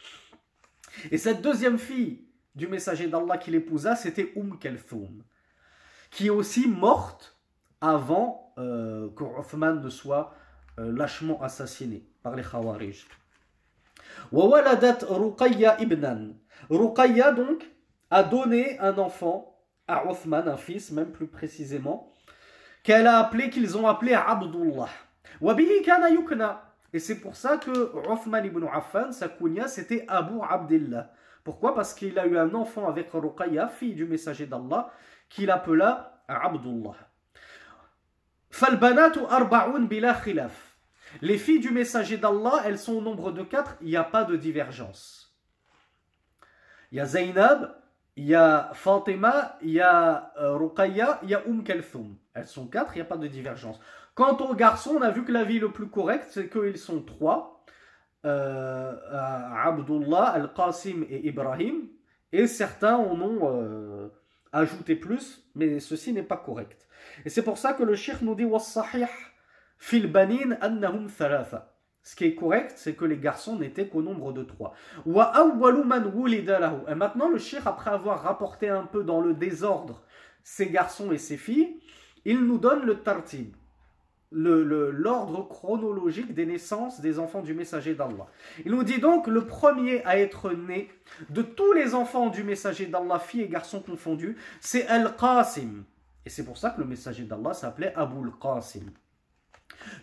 Et 1.11 1.17
cette 1.17 1.41
deuxième 1.41 1.77
fille 1.77 2.25
du 2.55 2.67
messager 2.67 3.07
d'Allah 3.07 3.37
qu'il 3.37 3.55
épousa, 3.55 3.95
c'était 3.95 4.33
Umm 4.35 4.57
Kalthoum 4.59 5.23
qui 6.11 6.27
est 6.27 6.31
aussi 6.31 6.67
morte 6.67 7.37
avant 7.79 8.53
euh, 8.59 9.09
que 9.15 9.23
Uthman 9.23 9.81
ne 9.81 9.89
soit 9.89 10.35
euh, 10.77 10.91
lâchement 10.95 11.41
assassiné 11.41 12.05
par 12.21 12.35
les 12.35 12.43
Khawarij. 12.43 13.07
Ruqayya 14.31 15.81
ibnan. 15.81 16.35
Ruqayya 16.69 17.31
donc 17.31 17.65
a 18.11 18.23
donné 18.23 18.77
un 18.79 18.97
enfant 18.97 19.57
à 19.87 20.03
Uthman, 20.09 20.47
un 20.47 20.57
fils 20.57 20.91
même 20.91 21.11
plus 21.11 21.27
précisément, 21.27 22.13
qu'elle 22.83 23.07
a 23.07 23.19
appelé, 23.19 23.49
qu'ils 23.49 23.77
ont 23.77 23.87
appelé 23.87 24.13
Abdullah. 24.13 24.89
Et 26.93 26.99
c'est 26.99 27.19
pour 27.19 27.35
ça 27.35 27.57
que 27.57 27.71
Uthman 28.11 28.45
ibn 28.45 28.65
Affan, 28.71 29.11
sa 29.11 29.29
kunya, 29.29 29.67
c'était 29.67 30.05
Abu 30.07 30.39
Abdullah. 30.47 31.11
Pourquoi? 31.43 31.73
Parce 31.73 31.93
qu'il 31.93 32.19
a 32.19 32.27
eu 32.27 32.37
un 32.37 32.53
enfant 32.53 32.87
avec 32.87 33.09
Ruqayya, 33.11 33.67
fille 33.67 33.95
du 33.95 34.05
messager 34.05 34.45
d'Allah, 34.45 34.91
qu'il 35.29 35.49
appela 35.49 36.23
Abdullah. 36.27 36.95
Les 41.21 41.37
filles 41.37 41.59
du 41.59 41.71
messager 41.71 42.17
d'Allah, 42.17 42.61
elles 42.65 42.77
sont 42.77 42.93
au 42.93 43.01
nombre 43.01 43.31
de 43.31 43.43
quatre, 43.43 43.75
il 43.81 43.87
n'y 43.87 43.97
a 43.97 44.03
pas 44.03 44.23
de 44.23 44.35
divergence. 44.35 45.35
Il 46.91 46.97
y 46.97 47.01
a 47.01 47.05
Zainab, 47.05 47.75
il 48.15 48.25
y 48.25 48.35
a 48.35 48.71
Fatima, 48.73 49.57
il 49.61 49.71
y 49.71 49.81
a 49.81 50.33
euh, 50.37 50.55
Ruqayya, 50.57 51.19
il 51.23 51.29
y 51.29 51.35
a 51.35 51.41
Umm 51.47 51.63
Kalthum. 51.63 52.17
Elles 52.33 52.47
sont 52.47 52.67
quatre, 52.67 52.93
il 52.95 52.97
n'y 52.97 53.01
a 53.01 53.05
pas 53.05 53.17
de 53.17 53.27
divergence. 53.27 53.79
Quant 54.13 54.37
aux 54.37 54.55
garçons, 54.55 54.97
on 54.99 55.01
a 55.01 55.11
vu 55.11 55.23
que 55.23 55.31
la 55.31 55.43
vie 55.43 55.59
le 55.59 55.71
plus 55.71 55.87
correcte, 55.87 56.27
c'est 56.31 56.49
qu'ils 56.49 56.77
sont 56.77 57.01
trois. 57.01 57.63
Euh, 58.25 58.93
Abdullah, 59.63 60.25
Al-Qasim 60.25 61.05
et 61.09 61.27
Ibrahim. 61.27 61.87
Et 62.33 62.47
certains 62.47 62.95
en 62.95 63.19
ont 63.19 63.39
euh, 63.43 64.07
ajouter 64.51 64.95
plus, 64.95 65.49
mais 65.55 65.79
ceci 65.79 66.13
n'est 66.13 66.23
pas 66.23 66.37
correct. 66.37 66.87
Et 67.25 67.29
c'est 67.29 67.41
pour 67.41 67.57
ça 67.57 67.73
que 67.73 67.83
le 67.83 67.95
shir 67.95 68.17
nous 68.21 68.35
dit 68.35 68.47
fil 69.77 70.11
banin 70.11 70.57
annahum 70.61 71.09
thalatha. 71.09 71.73
Ce 72.03 72.15
qui 72.15 72.25
est 72.25 72.35
correct, 72.35 72.73
c'est 72.77 72.95
que 72.95 73.05
les 73.05 73.17
garçons 73.17 73.57
n'étaient 73.57 73.87
qu'au 73.87 74.01
nombre 74.01 74.33
de 74.33 74.43
trois. 74.43 74.73
Et 75.05 76.95
maintenant, 76.95 77.29
le 77.29 77.37
shir, 77.37 77.67
après 77.67 77.91
avoir 77.91 78.23
rapporté 78.23 78.69
un 78.69 78.85
peu 78.85 79.03
dans 79.03 79.21
le 79.21 79.33
désordre 79.33 80.01
ces 80.43 80.69
garçons 80.69 81.11
et 81.11 81.19
ces 81.19 81.37
filles, 81.37 81.79
il 82.25 82.39
nous 82.39 82.57
donne 82.57 82.85
le 82.85 83.01
tartib. 83.01 83.55
L'ordre 84.31 85.47
chronologique 85.47 86.33
des 86.33 86.45
naissances 86.45 87.01
des 87.01 87.19
enfants 87.19 87.41
du 87.41 87.53
messager 87.53 87.93
d'Allah. 87.93 88.27
Il 88.65 88.71
nous 88.71 88.83
dit 88.83 88.99
donc 88.99 89.27
le 89.27 89.45
premier 89.45 90.03
à 90.05 90.17
être 90.17 90.51
né 90.51 90.89
de 91.29 91.41
tous 91.41 91.73
les 91.73 91.93
enfants 91.93 92.29
du 92.29 92.43
messager 92.43 92.85
d'Allah, 92.85 93.19
filles 93.19 93.41
et 93.41 93.47
garçons 93.49 93.81
confondus, 93.81 94.37
c'est 94.59 94.87
Al-Qasim. 94.87 95.83
Et 96.25 96.29
c'est 96.29 96.45
pour 96.45 96.57
ça 96.57 96.69
que 96.69 96.79
le 96.79 96.87
messager 96.87 97.23
d'Allah 97.23 97.53
s'appelait 97.53 97.93
Abu 97.95 98.31
Qasim. 98.41 98.85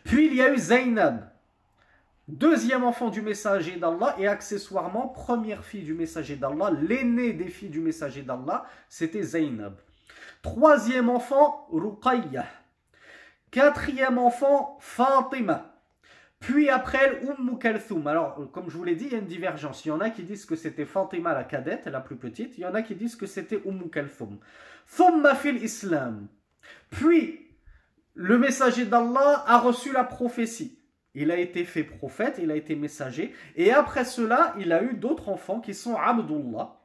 Puis 0.04 0.26
il 0.26 0.35
y 0.35 0.42
a 0.42 0.52
eu 0.52 0.58
Zainab, 0.58 1.30
deuxième 2.26 2.85
enfant 2.85 3.08
du 3.08 3.23
messager 3.23 3.76
d'Allah 3.76 4.14
et 4.18 4.26
accessoirement 4.26 5.08
première 5.08 5.64
fille 5.64 5.85
du 5.85 5.94
messager 5.94 6.37
d'Allah, 6.37 6.70
l'aîné 6.70 7.32
des 7.32 7.49
filles 7.49 7.70
du 7.70 7.80
messager 7.80 8.23
d'Allah, 8.23 8.66
c'était 8.88 9.23
Zainab. 9.23 9.76
Troisième 10.42 11.08
enfant, 11.08 11.66
Ruqayyah. 11.70 12.47
Quatrième 13.50 14.19
enfant, 14.19 14.76
Fatima. 14.81 15.75
Puis 16.40 16.69
après 16.69 16.99
elle, 17.02 17.28
Umm. 17.28 18.07
Alors, 18.07 18.50
comme 18.52 18.71
je 18.71 18.76
vous 18.76 18.85
l'ai 18.85 18.95
dit, 18.95 19.07
il 19.07 19.12
y 19.12 19.14
a 19.17 19.19
une 19.19 19.26
divergence. 19.26 19.85
Il 19.85 19.88
y 19.88 19.90
en 19.90 20.00
a 20.00 20.11
qui 20.11 20.23
disent 20.23 20.45
que 20.45 20.57
c'était 20.57 20.85
Fatima 20.85 21.35
la 21.35 21.45
cadette, 21.45 21.87
la 21.87 22.00
plus 22.00 22.17
petite. 22.17 22.59
Il 22.59 22.61
y 22.61 22.67
en 22.67 22.75
a 22.75 22.83
qui 22.83 22.95
disent 22.95 23.17
que 23.17 23.26
c'était 23.26 23.61
Umm 23.64 23.90
Kalthoum. 23.90 24.38
Thumma 24.97 25.35
fil 25.35 25.62
Islam. 25.62 26.28
Puis, 26.90 27.49
le 28.14 28.38
messager 28.38 28.85
d'Allah 28.85 29.45
a 29.47 29.59
reçu 29.59 29.93
la 29.93 30.05
prophétie. 30.05 30.78
Il 31.14 31.31
a 31.31 31.37
été 31.37 31.64
fait 31.64 31.85
prophète, 31.85 32.38
il 32.40 32.50
a 32.50 32.57
été 32.57 32.76
messager. 32.76 33.35
Et 33.57 33.73
après 33.73 34.05
cela, 34.05 34.55
il 34.59 34.73
a 34.73 34.83
eu 34.83 34.95
d'autres 34.95 35.28
enfants 35.28 35.61
qui 35.61 35.75
sont 35.75 35.97
Abdullah, 35.97 36.76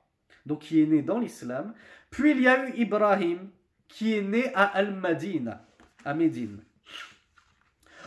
donc 0.45 0.59
qui 0.59 0.81
est 0.81 0.85
né 0.85 1.01
dans 1.01 1.19
l'islam. 1.19 1.73
Puis 2.09 2.31
il 2.31 2.41
y 2.41 2.47
a 2.47 2.67
eu 2.67 2.73
Ibrahim, 2.77 3.49
qui 3.87 4.17
est 4.17 4.21
né 4.21 4.51
à 4.55 4.63
Al-Madina, 4.63 5.65
à 6.05 6.13
Médine. 6.13 6.59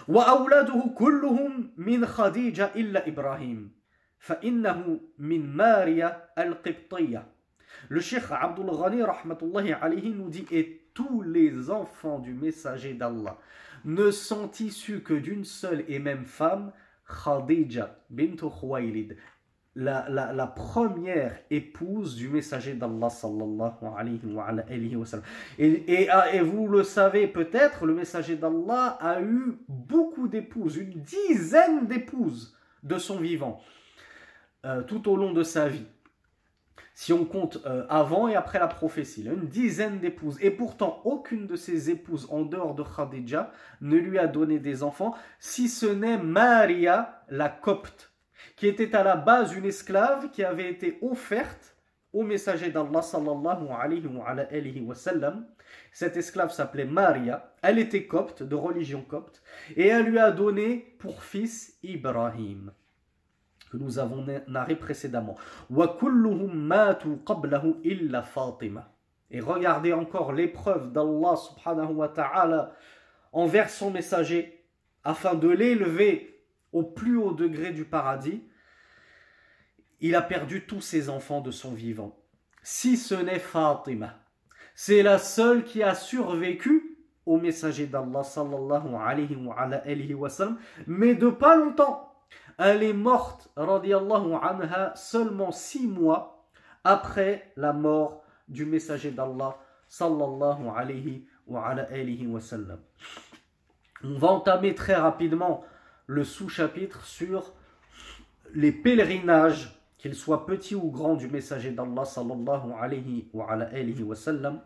وأولاده 0.08 0.94
كلهم 0.94 1.70
من 1.76 2.06
خديجة 2.06 2.70
إلا 2.76 3.08
إبراهيم 3.08 3.70
فإنه 4.18 5.00
من 5.18 5.56
ماريا 5.56 6.30
القبطية 6.38 7.26
Le 7.88 8.00
Cheikh 8.00 8.30
Abdul 8.30 8.70
Ghani 8.70 9.02
rahmatullahi 9.02 9.72
alayhi 9.72 10.10
nous 10.10 10.28
dit 10.28 10.46
Et 10.50 10.88
tous 10.94 11.22
les 11.22 11.70
enfants 11.70 12.18
du 12.18 12.32
messager 12.32 12.94
d'Allah 12.94 13.38
ne 13.84 14.10
sont 14.10 14.50
issus 14.60 15.00
que 15.02 15.14
d'une 15.14 15.44
seule 15.44 15.84
et 15.88 15.98
même 15.98 16.24
femme, 16.24 16.72
Khadija 17.06 17.98
bint 18.10 18.36
Khuwaylid, 18.36 19.16
la, 19.76 20.32
la, 20.32 20.46
première 20.46 21.38
épouse 21.50 22.16
du 22.16 22.28
messager 22.28 22.72
d'Allah 22.74 23.10
sallallahu. 23.10 23.72
Et, 25.58 25.66
et, 25.66 26.08
et, 26.32 26.40
vous 26.40 26.66
le 26.66 26.82
savez 26.82 27.26
peut-être, 27.26 27.84
le 27.84 27.94
messager 27.94 28.36
d'Allah 28.36 28.96
a 29.00 29.20
eu 29.20 29.58
beaucoup 29.68 30.28
d'épouses, 30.28 30.76
une 30.76 31.02
dizaine 31.02 31.86
d'épouses 31.86 32.56
de 32.82 32.96
son 32.96 33.18
vivant, 33.18 33.60
euh, 34.64 34.82
tout 34.82 35.10
au 35.10 35.16
long 35.16 35.32
de 35.32 35.42
sa 35.42 35.68
vie. 35.68 35.86
Si 36.94 37.12
on 37.12 37.26
compte 37.26 37.58
euh, 37.66 37.84
avant 37.90 38.28
et 38.28 38.34
après 38.34 38.58
la 38.58 38.68
prophétie, 38.68 39.26
une 39.26 39.46
dizaine 39.46 39.98
d'épouses. 39.98 40.38
Et 40.40 40.50
pourtant, 40.50 41.02
aucune 41.04 41.46
de 41.46 41.54
ses 41.54 41.90
épouses 41.90 42.26
en 42.30 42.42
dehors 42.42 42.74
de 42.74 42.82
Khadija 42.82 43.52
ne 43.82 43.96
lui 43.98 44.18
a 44.18 44.26
donné 44.26 44.58
des 44.58 44.82
enfants, 44.82 45.14
si 45.38 45.68
ce 45.68 45.84
n'est 45.84 46.16
Maria 46.16 47.22
la 47.28 47.50
copte 47.50 48.15
qui 48.56 48.66
était 48.66 48.96
à 48.96 49.04
la 49.04 49.16
base 49.16 49.54
une 49.54 49.66
esclave 49.66 50.30
qui 50.30 50.42
avait 50.42 50.70
été 50.70 50.98
offerte 51.02 51.76
au 52.12 52.22
messager 52.22 52.70
d'Allah 52.70 53.02
sallallahu 53.02 53.68
alayhi 53.70 54.80
wa. 54.80 54.94
Cette 55.92 56.16
esclave 56.16 56.50
s'appelait 56.52 56.86
Maria, 56.86 57.54
elle 57.62 57.78
était 57.78 58.06
copte, 58.06 58.42
de 58.42 58.54
religion 58.54 59.02
copte, 59.02 59.42
et 59.76 59.86
elle 59.88 60.06
lui 60.06 60.18
a 60.18 60.30
donné 60.30 60.96
pour 60.98 61.22
fils 61.22 61.78
Ibrahim, 61.82 62.72
que 63.70 63.76
nous 63.76 63.98
avons 63.98 64.24
narré 64.48 64.76
précédemment. 64.76 65.36
Et 69.30 69.40
regardez 69.40 69.92
encore 69.92 70.32
l'épreuve 70.32 70.92
d'Allah 70.92 71.36
subhanahu 71.36 71.94
wa 71.94 72.08
ta'ala 72.08 72.72
envers 73.32 73.68
son 73.68 73.90
messager, 73.90 74.64
afin 75.04 75.34
de 75.34 75.48
l'élever 75.48 76.35
au 76.76 76.82
plus 76.82 77.16
haut 77.16 77.32
degré 77.32 77.70
du 77.72 77.86
paradis, 77.86 78.42
il 80.00 80.14
a 80.14 80.20
perdu 80.20 80.66
tous 80.66 80.82
ses 80.82 81.08
enfants 81.08 81.40
de 81.40 81.50
son 81.50 81.72
vivant. 81.72 82.18
Si 82.62 82.98
ce 82.98 83.14
n'est 83.14 83.38
Fatima. 83.38 84.12
C'est 84.74 85.02
la 85.02 85.18
seule 85.18 85.64
qui 85.64 85.82
a 85.82 85.94
survécu 85.94 86.98
au 87.24 87.38
messager 87.38 87.86
d'Allah 87.86 88.22
sallallahu 88.22 88.94
alayhi 88.94 90.14
wa, 90.14 90.28
mais 90.86 91.14
de 91.14 91.30
pas 91.30 91.56
longtemps. 91.56 92.12
Elle 92.58 92.82
est 92.82 92.92
morte, 92.92 93.50
radiallahu 93.56 94.34
anha, 94.34 94.94
seulement 94.96 95.52
six 95.52 95.86
mois 95.86 96.46
après 96.84 97.52
la 97.56 97.72
mort 97.72 98.22
du 98.48 98.66
messager 98.66 99.12
d'Allah 99.12 99.56
sallallahu 99.88 100.68
alayhi 100.76 101.26
wa. 101.46 101.74
On 104.04 104.18
va 104.18 104.28
entamer 104.28 104.74
très 104.74 104.94
rapidement 104.94 105.64
le 106.07 106.23
sous-chapitre 106.23 107.05
sur 107.05 107.53
les 108.53 108.71
pèlerinages, 108.71 109.77
qu'ils 109.97 110.15
soient 110.15 110.45
petits 110.45 110.75
ou 110.75 110.89
grands, 110.89 111.15
du 111.15 111.27
messager 111.27 111.71
d'Allah 111.71 112.05
sallallahu 112.05 112.73
alayhi 112.79 113.29
wa, 113.33 113.51
alayhi 113.51 114.03
wa 114.03 114.15
sallam. 114.15 114.59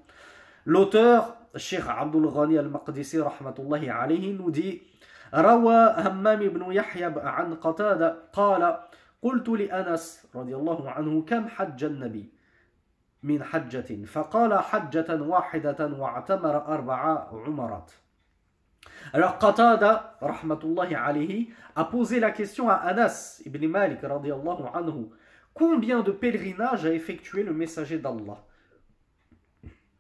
L'auteur, 0.66 1.36
Cheikh 1.56 1.84
Abdul 1.88 2.32
Ghani 2.32 2.58
al-Maqdisi 2.58 3.20
rahmatullahi 3.20 3.90
alayhi, 3.90 4.34
nous 4.34 4.52
dit 4.52 4.82
روى 5.34 5.96
همام 5.98 6.40
بن 6.40 6.72
يحيى 6.72 7.06
عن 7.06 7.54
قتادة 7.56 8.18
قال 8.34 8.80
قلت 9.22 9.50
لأنس 9.50 10.28
رضي 10.36 10.56
الله 10.56 10.90
عنه 10.90 11.22
كم 11.22 11.48
حج 11.48 11.84
النبي 11.84 12.30
من 13.24 13.44
حجة 13.44 14.06
فقال 14.06 14.60
حجة 14.60 15.22
واحدة 15.22 15.88
واعتمر 15.88 16.56
أربع 16.58 17.28
عمرات 17.32 17.92
alors 19.13 19.39
Qatada, 19.39 20.17
rahmatullahi 20.21 20.95
alayhi, 20.95 21.51
a 21.75 21.85
posé 21.85 22.21
la 22.21 22.31
question 22.31 22.69
à 22.69 22.75
Anas 22.75 23.43
ibn 23.45 23.67
Malik, 23.67 24.01
radiallahu 24.03 24.65
anhu, 24.75 25.07
combien 25.55 26.03
de 26.03 26.13
pèlerinages 26.13 26.87
a 26.87 26.93
effectué 26.93 27.43
le 27.43 27.53
messager 27.53 27.99
d'Allah? 27.99 28.45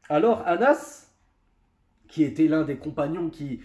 Alors 0.08 0.46
Anas, 0.46 1.12
qui 2.08 2.24
était 2.24 2.48
l'un 2.48 2.62
des 2.62 2.76
compagnons 2.76 3.30
qui 3.30 3.60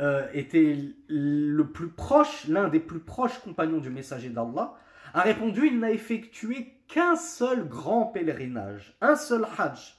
euh, 0.00 0.26
était 0.32 0.76
le 1.08 1.62
plus 1.64 1.88
proche, 1.88 2.46
l'un 2.48 2.68
des 2.68 2.80
plus 2.80 3.00
proches 3.00 3.38
compagnons 3.38 3.78
du 3.78 3.90
messager 3.90 4.30
d'Allah, 4.30 4.74
a 5.14 5.22
répondu 5.22 5.66
il 5.66 5.78
n'a 5.78 5.90
effectué 5.90 6.74
qu'un 6.88 7.16
seul 7.16 7.66
grand 7.66 8.06
pèlerinage, 8.06 8.96
un 9.00 9.16
seul 9.16 9.46
hajj. 9.58 9.96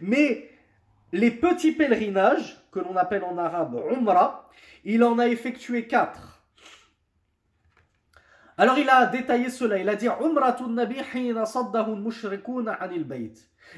Mais 0.00 0.50
les 1.14 1.30
petits 1.30 1.70
pèlerinages, 1.70 2.60
que 2.72 2.80
l'on 2.80 2.96
appelle 2.96 3.22
en 3.22 3.38
arabe 3.38 3.80
Umrah, 3.88 4.50
il 4.84 5.04
en 5.04 5.20
a 5.20 5.28
effectué 5.28 5.86
quatre. 5.86 6.44
Alors 8.56 8.78
il 8.78 8.90
a 8.90 9.06
détaillé 9.06 9.48
cela, 9.48 9.78
il 9.78 9.88
a 9.88 9.94
dit 9.94 10.08
Nabi 10.68 10.96
anil 12.80 13.04
bayt. 13.04 13.34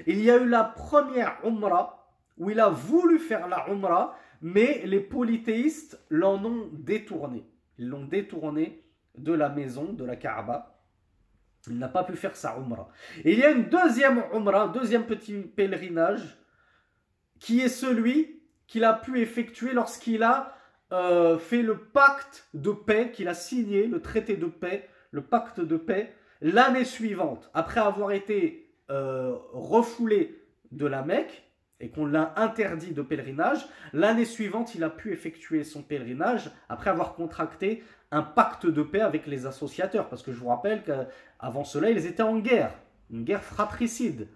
Il 0.06 0.22
y 0.22 0.30
a 0.30 0.38
eu 0.38 0.48
la 0.48 0.64
première 0.64 1.36
Umrah 1.44 2.08
où 2.38 2.48
il 2.48 2.58
a 2.58 2.70
voulu 2.70 3.18
faire 3.18 3.48
la 3.48 3.68
Umrah, 3.68 4.16
mais 4.40 4.82
les 4.86 5.00
polythéistes 5.00 6.02
l'en 6.08 6.42
ont 6.42 6.70
détourné. 6.72 7.44
Ils 7.78 7.88
l'ont 7.88 8.06
détourné 8.06 8.82
de 9.18 9.34
la 9.34 9.50
maison, 9.50 9.92
de 9.92 10.04
la 10.06 10.16
Kaaba. 10.16 10.80
Il 11.68 11.78
n'a 11.78 11.88
pas 11.88 12.04
pu 12.04 12.16
faire 12.16 12.34
sa 12.34 12.56
Umrah. 12.56 12.88
Et 13.24 13.34
il 13.34 13.38
y 13.38 13.44
a 13.44 13.50
une 13.50 13.68
deuxième 13.68 14.24
Umrah, 14.32 14.68
deuxième 14.68 15.04
petit 15.04 15.34
pèlerinage, 15.34 16.38
qui 17.46 17.60
est 17.60 17.68
celui 17.68 18.42
qu'il 18.66 18.82
a 18.82 18.92
pu 18.92 19.20
effectuer 19.20 19.72
lorsqu'il 19.72 20.24
a 20.24 20.52
euh, 20.92 21.38
fait 21.38 21.62
le 21.62 21.78
pacte 21.78 22.48
de 22.54 22.72
paix, 22.72 23.12
qu'il 23.12 23.28
a 23.28 23.34
signé 23.34 23.86
le 23.86 24.02
traité 24.02 24.36
de 24.36 24.46
paix, 24.46 24.88
le 25.12 25.22
pacte 25.22 25.60
de 25.60 25.76
paix, 25.76 26.12
l'année 26.40 26.84
suivante, 26.84 27.48
après 27.54 27.78
avoir 27.78 28.10
été 28.10 28.74
euh, 28.90 29.36
refoulé 29.52 30.44
de 30.72 30.86
la 30.86 31.02
Mecque 31.02 31.44
et 31.78 31.88
qu'on 31.88 32.04
l'a 32.04 32.34
interdit 32.34 32.92
de 32.92 33.02
pèlerinage, 33.02 33.64
l'année 33.92 34.24
suivante, 34.24 34.74
il 34.74 34.82
a 34.82 34.90
pu 34.90 35.12
effectuer 35.12 35.62
son 35.62 35.82
pèlerinage 35.82 36.50
après 36.68 36.90
avoir 36.90 37.14
contracté 37.14 37.84
un 38.10 38.22
pacte 38.22 38.66
de 38.66 38.82
paix 38.82 39.02
avec 39.02 39.28
les 39.28 39.46
associateurs. 39.46 40.08
Parce 40.08 40.24
que 40.24 40.32
je 40.32 40.40
vous 40.40 40.48
rappelle 40.48 40.82
qu'avant 40.82 41.62
cela, 41.62 41.90
ils 41.90 42.06
étaient 42.06 42.24
en 42.24 42.40
guerre, 42.40 42.74
une 43.08 43.22
guerre 43.22 43.44
fratricide. 43.44 44.26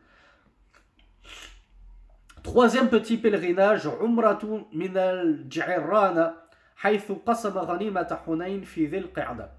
Troisième 2.43 2.89
petit 2.89 3.19
pèlerinage, 3.19 3.89
Umratu 4.03 4.47
min 4.73 4.97
al-Ji'rana, 4.97 6.37
haythu 6.83 7.17
qasama 7.27 7.67
ghanimata 7.67 8.23
Hunayn 8.27 8.63
fi 8.63 8.89
dhil 8.89 9.09
qa'da. 9.13 9.55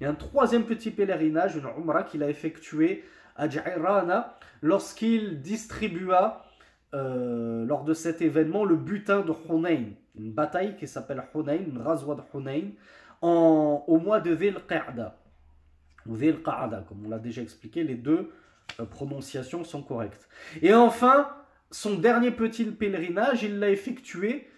Il 0.00 0.04
y 0.04 0.06
a 0.06 0.10
un 0.10 0.14
troisième 0.14 0.64
petit 0.64 0.90
pèlerinage, 0.90 1.56
une 1.56 1.66
Umrah 1.78 2.04
qu'il 2.04 2.22
a 2.22 2.30
effectué 2.30 3.04
à 3.36 3.48
Ji'rana 3.48 4.38
lorsqu'il 4.62 5.40
distribua 5.42 6.44
euh, 6.94 7.64
lors 7.66 7.84
de 7.84 7.94
cet 7.94 8.22
événement 8.22 8.64
le 8.64 8.76
butin 8.76 9.20
de 9.20 9.32
Hunayn. 9.48 9.92
une 10.18 10.32
bataille 10.32 10.76
qui 10.76 10.88
s'appelle 10.88 11.22
Hunayn, 11.34 11.60
une 11.66 11.78
de 11.78 12.38
Hunayn, 12.38 12.70
au 13.20 13.98
mois 13.98 14.20
de 14.20 14.34
Dhil 14.34 14.56
Qa'da, 14.68 15.16
ou 16.06 16.16
Dhil 16.16 16.42
Qa'da, 16.42 16.84
comme 16.88 17.06
on 17.06 17.08
l'a 17.08 17.18
déjà 17.18 17.42
expliqué, 17.42 17.84
les 17.84 17.94
deux 17.94 18.32
euh, 18.80 18.84
prononciations 18.84 19.64
sont 19.64 19.82
correctes. 19.82 20.28
Et 20.60 20.74
enfin, 20.74 21.28
son 21.72 21.94
dernier 21.94 22.30
petit 22.30 22.66
pèlerinage, 22.66 23.42
il 23.42 23.58
l'a 23.58 23.70
effectué 23.70 24.48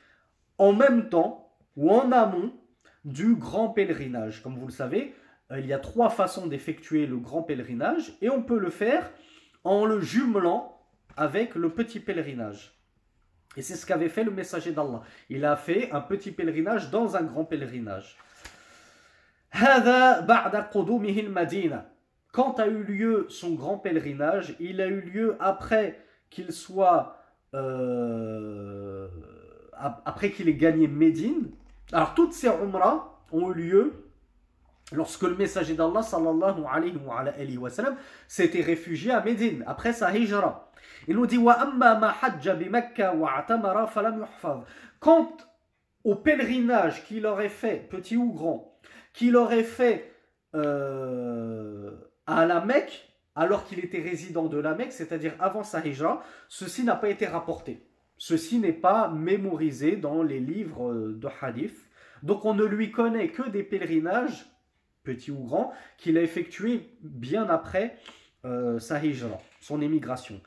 en 0.59 0.72
même 0.72 1.09
temps 1.09 1.53
ou 1.77 1.90
en 1.90 2.12
amont 2.12 2.53
du 3.05 3.37
grand 3.37 3.70
pèlerinage. 3.70 4.42
Comme 4.42 4.59
vous 4.59 4.66
le 4.66 4.72
savez, 4.72 5.14
euh, 5.53 5.61
il 5.61 5.66
y 5.66 5.72
a 5.72 5.79
trois 5.79 6.11
façons 6.11 6.46
d'effectuer 6.46 7.07
le 7.07 7.16
grand 7.16 7.42
pèlerinage 7.42 8.16
et 8.20 8.29
on 8.31 8.42
peut 8.42 8.59
le 8.59 8.70
faire 8.70 9.11
en 9.62 9.85
le 9.85 10.00
jumelant 10.00 10.81
avec 11.16 11.55
le 11.55 11.70
petit 11.70 12.00
pèlerinage. 12.00 12.74
Et 13.57 13.62
c'est 13.62 13.77
ce 13.77 13.87
qu'avait 13.87 14.09
fait 14.09 14.24
le 14.24 14.33
messager 14.33 14.72
d'Allah. 14.72 15.03
Il 15.31 15.44
a 15.44 15.55
fait 15.55 15.92
un 15.92 16.00
petit 16.00 16.33
pèlerinage 16.33 16.90
dans 16.90 17.16
un 17.16 17.22
grand 17.22 17.44
pèlerinage. 17.44 18.16
Quand 22.33 22.59
a 22.59 22.66
eu 22.66 22.83
lieu 22.83 23.27
son 23.29 23.55
grand 23.55 23.79
pèlerinage, 23.79 24.57
il 24.59 24.81
a 24.81 24.88
eu 24.88 25.00
lieu 25.00 25.37
après 25.38 26.05
qu'il 26.35 26.53
soit 26.53 27.16
euh, 27.55 29.09
après 30.05 30.31
qu'il 30.31 30.49
ait 30.49 30.55
gagné 30.55 30.88
Médine. 30.88 31.51
Alors 31.92 32.14
toutes 32.14 32.33
ces 32.33 32.49
umrahs 32.49 33.20
ont 33.33 33.53
eu 33.53 33.55
lieu 33.55 33.92
lorsque 34.92 35.23
le 35.23 35.37
messager 35.37 35.75
d'Allah 35.75 36.03
sallallahu 36.03 36.64
alayhi 36.68 37.57
wa, 37.57 37.70
sallam 37.70 37.97
s'était 38.27 38.62
réfugié 38.62 39.12
à 39.12 39.23
Médine 39.23 39.62
après 39.66 39.92
sa 39.92 40.14
hijra. 40.16 40.70
Il 41.07 41.16
nous 41.16 41.27
dit 41.27 41.38
Quant 45.01 45.37
au 46.05 46.14
pèlerinage 46.16 47.05
qu'il 47.05 47.27
aurait 47.27 47.49
fait, 47.49 47.88
petit 47.88 48.16
ou 48.16 48.33
grand, 48.33 48.79
qu'il 49.12 49.37
aurait 49.37 49.62
fait 49.62 50.12
euh, 50.55 51.90
à 52.27 52.44
la 52.47 52.61
Mecque, 52.64 53.13
alors 53.37 53.64
qu'il 53.64 53.81
était 53.81 54.01
résident 54.01 54.47
de 54.47 54.59
la 54.59 54.75
Mecque, 54.75 54.92
c'est-à-dire 54.92 55.35
avant 55.40 55.64
sa 55.64 55.85
hijra, 55.85 56.23
ceci 56.49 56.85
n'a 56.85 56.97
pas 56.97 57.09
été 57.09 57.27
rapporté. 57.27 57.87
Ceci 58.16 58.59
n'est 58.59 58.73
pas 58.73 59.09
mémorisé 59.09 59.97
dans 59.97 60.23
les 60.23 60.38
livres 60.38 60.92
de 60.92 61.29
hadith. 61.40 61.77
Donc 62.23 62.44
on 62.44 62.55
ne 62.55 62.64
lui 62.64 62.90
connaît 62.92 63.29
que 63.29 63.49
des 63.49 63.62
pèlerinages, 63.62 64.47
petits 65.03 65.31
ou 65.31 65.44
grands, 65.44 65.73
qu'il 65.99 66.16
a 66.16 66.23
effectués 66.23 66.97
bien 67.03 67.49
après 67.49 67.99
euh, 68.44 68.79
sa 68.79 69.05
hijra, 69.05 69.38
son 69.61 69.81
émigration. 69.81 70.40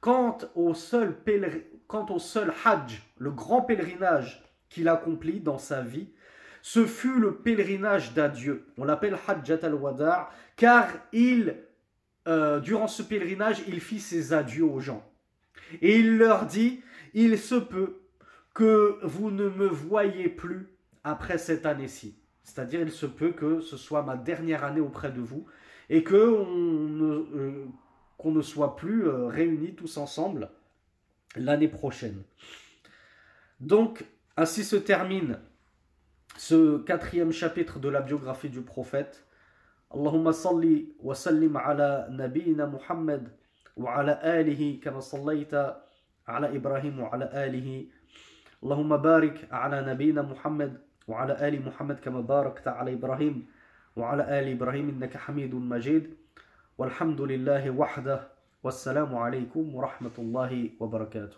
Quant 0.00 0.38
au 0.54 0.74
seul 0.74 1.16
quant 1.86 2.06
au 2.10 2.18
seul 2.18 2.52
hajj, 2.64 3.02
le 3.18 3.30
grand 3.30 3.62
pèlerinage 3.62 4.42
qu'il 4.72 4.88
accomplit 4.88 5.40
dans 5.40 5.58
sa 5.58 5.82
vie, 5.82 6.08
ce 6.62 6.86
fut 6.86 7.18
le 7.18 7.36
pèlerinage 7.36 8.14
d'adieu. 8.14 8.66
On 8.78 8.84
l'appelle 8.84 9.18
Hajjat 9.26 9.58
al-Wada' 9.62 10.30
car 10.56 10.88
il, 11.12 11.56
euh, 12.26 12.60
durant 12.60 12.88
ce 12.88 13.02
pèlerinage, 13.02 13.62
il 13.68 13.80
fit 13.80 14.00
ses 14.00 14.32
adieux 14.32 14.64
aux 14.64 14.80
gens. 14.80 15.04
Et 15.80 15.98
il 15.98 16.18
leur 16.18 16.46
dit, 16.46 16.82
il 17.14 17.38
se 17.38 17.56
peut 17.56 18.00
que 18.54 18.98
vous 19.02 19.30
ne 19.30 19.48
me 19.48 19.66
voyez 19.66 20.28
plus 20.28 20.68
après 21.04 21.38
cette 21.38 21.66
année-ci. 21.66 22.16
C'est-à-dire, 22.44 22.80
il 22.80 22.90
se 22.90 23.06
peut 23.06 23.32
que 23.32 23.60
ce 23.60 23.76
soit 23.76 24.02
ma 24.02 24.16
dernière 24.16 24.64
année 24.64 24.80
auprès 24.80 25.10
de 25.10 25.20
vous 25.20 25.46
et 25.90 26.02
que 26.02 26.16
ne, 26.16 27.14
euh, 27.36 27.66
qu'on 28.18 28.32
ne 28.32 28.42
soit 28.42 28.76
plus 28.76 29.06
euh, 29.06 29.26
réunis 29.26 29.74
tous 29.74 29.96
ensemble 29.96 30.50
l'année 31.36 31.68
prochaine. 31.68 32.22
Donc, 33.60 34.04
ainsi 34.36 34.64
se 34.64 34.76
termine 34.76 35.38
ce 36.36 36.78
quatrième 36.78 37.32
chapitre 37.32 37.78
de 37.78 37.88
la 37.88 38.00
biographie 38.00 38.48
du 38.48 38.62
prophète. 38.62 39.26
Allahumma 39.90 40.32
salli 40.32 40.94
wa 41.00 41.14
sallim 41.14 41.56
ala 41.56 42.08
nabiyina 42.08 42.66
Muhammad 42.66 43.30
wa 43.76 43.96
ala 43.96 44.12
alihi 44.12 44.80
kama 44.80 45.02
sallaita 45.02 45.84
ala 46.26 46.50
Ibrahim 46.50 47.00
wa 47.00 47.10
ala 47.12 47.26
alihi. 47.26 47.90
Allahumma 48.62 48.98
barik 48.98 49.46
ala 49.50 49.82
nabiyina 49.82 50.22
Muhammad 50.22 50.80
wa 51.06 51.22
ala 51.22 51.34
ali 51.34 51.58
Muhammad 51.58 52.00
kama 52.00 52.22
barakta 52.22 52.78
ala 52.78 52.90
Ibrahim 52.90 53.46
wa 53.96 54.12
ala 54.12 54.24
ali 54.24 54.52
Ibrahim 54.52 54.88
innaka 54.88 55.18
hamidun 55.18 55.60
majid. 55.66 56.16
Walhamdulillahi 56.78 57.70
wahdah. 57.70 58.28
Wassalamu 58.62 59.18
alaykum 59.18 59.74
wa 59.74 59.88
rahmatullahi 59.90 60.78
wa 60.78 60.86
barakatuh. 60.86 61.34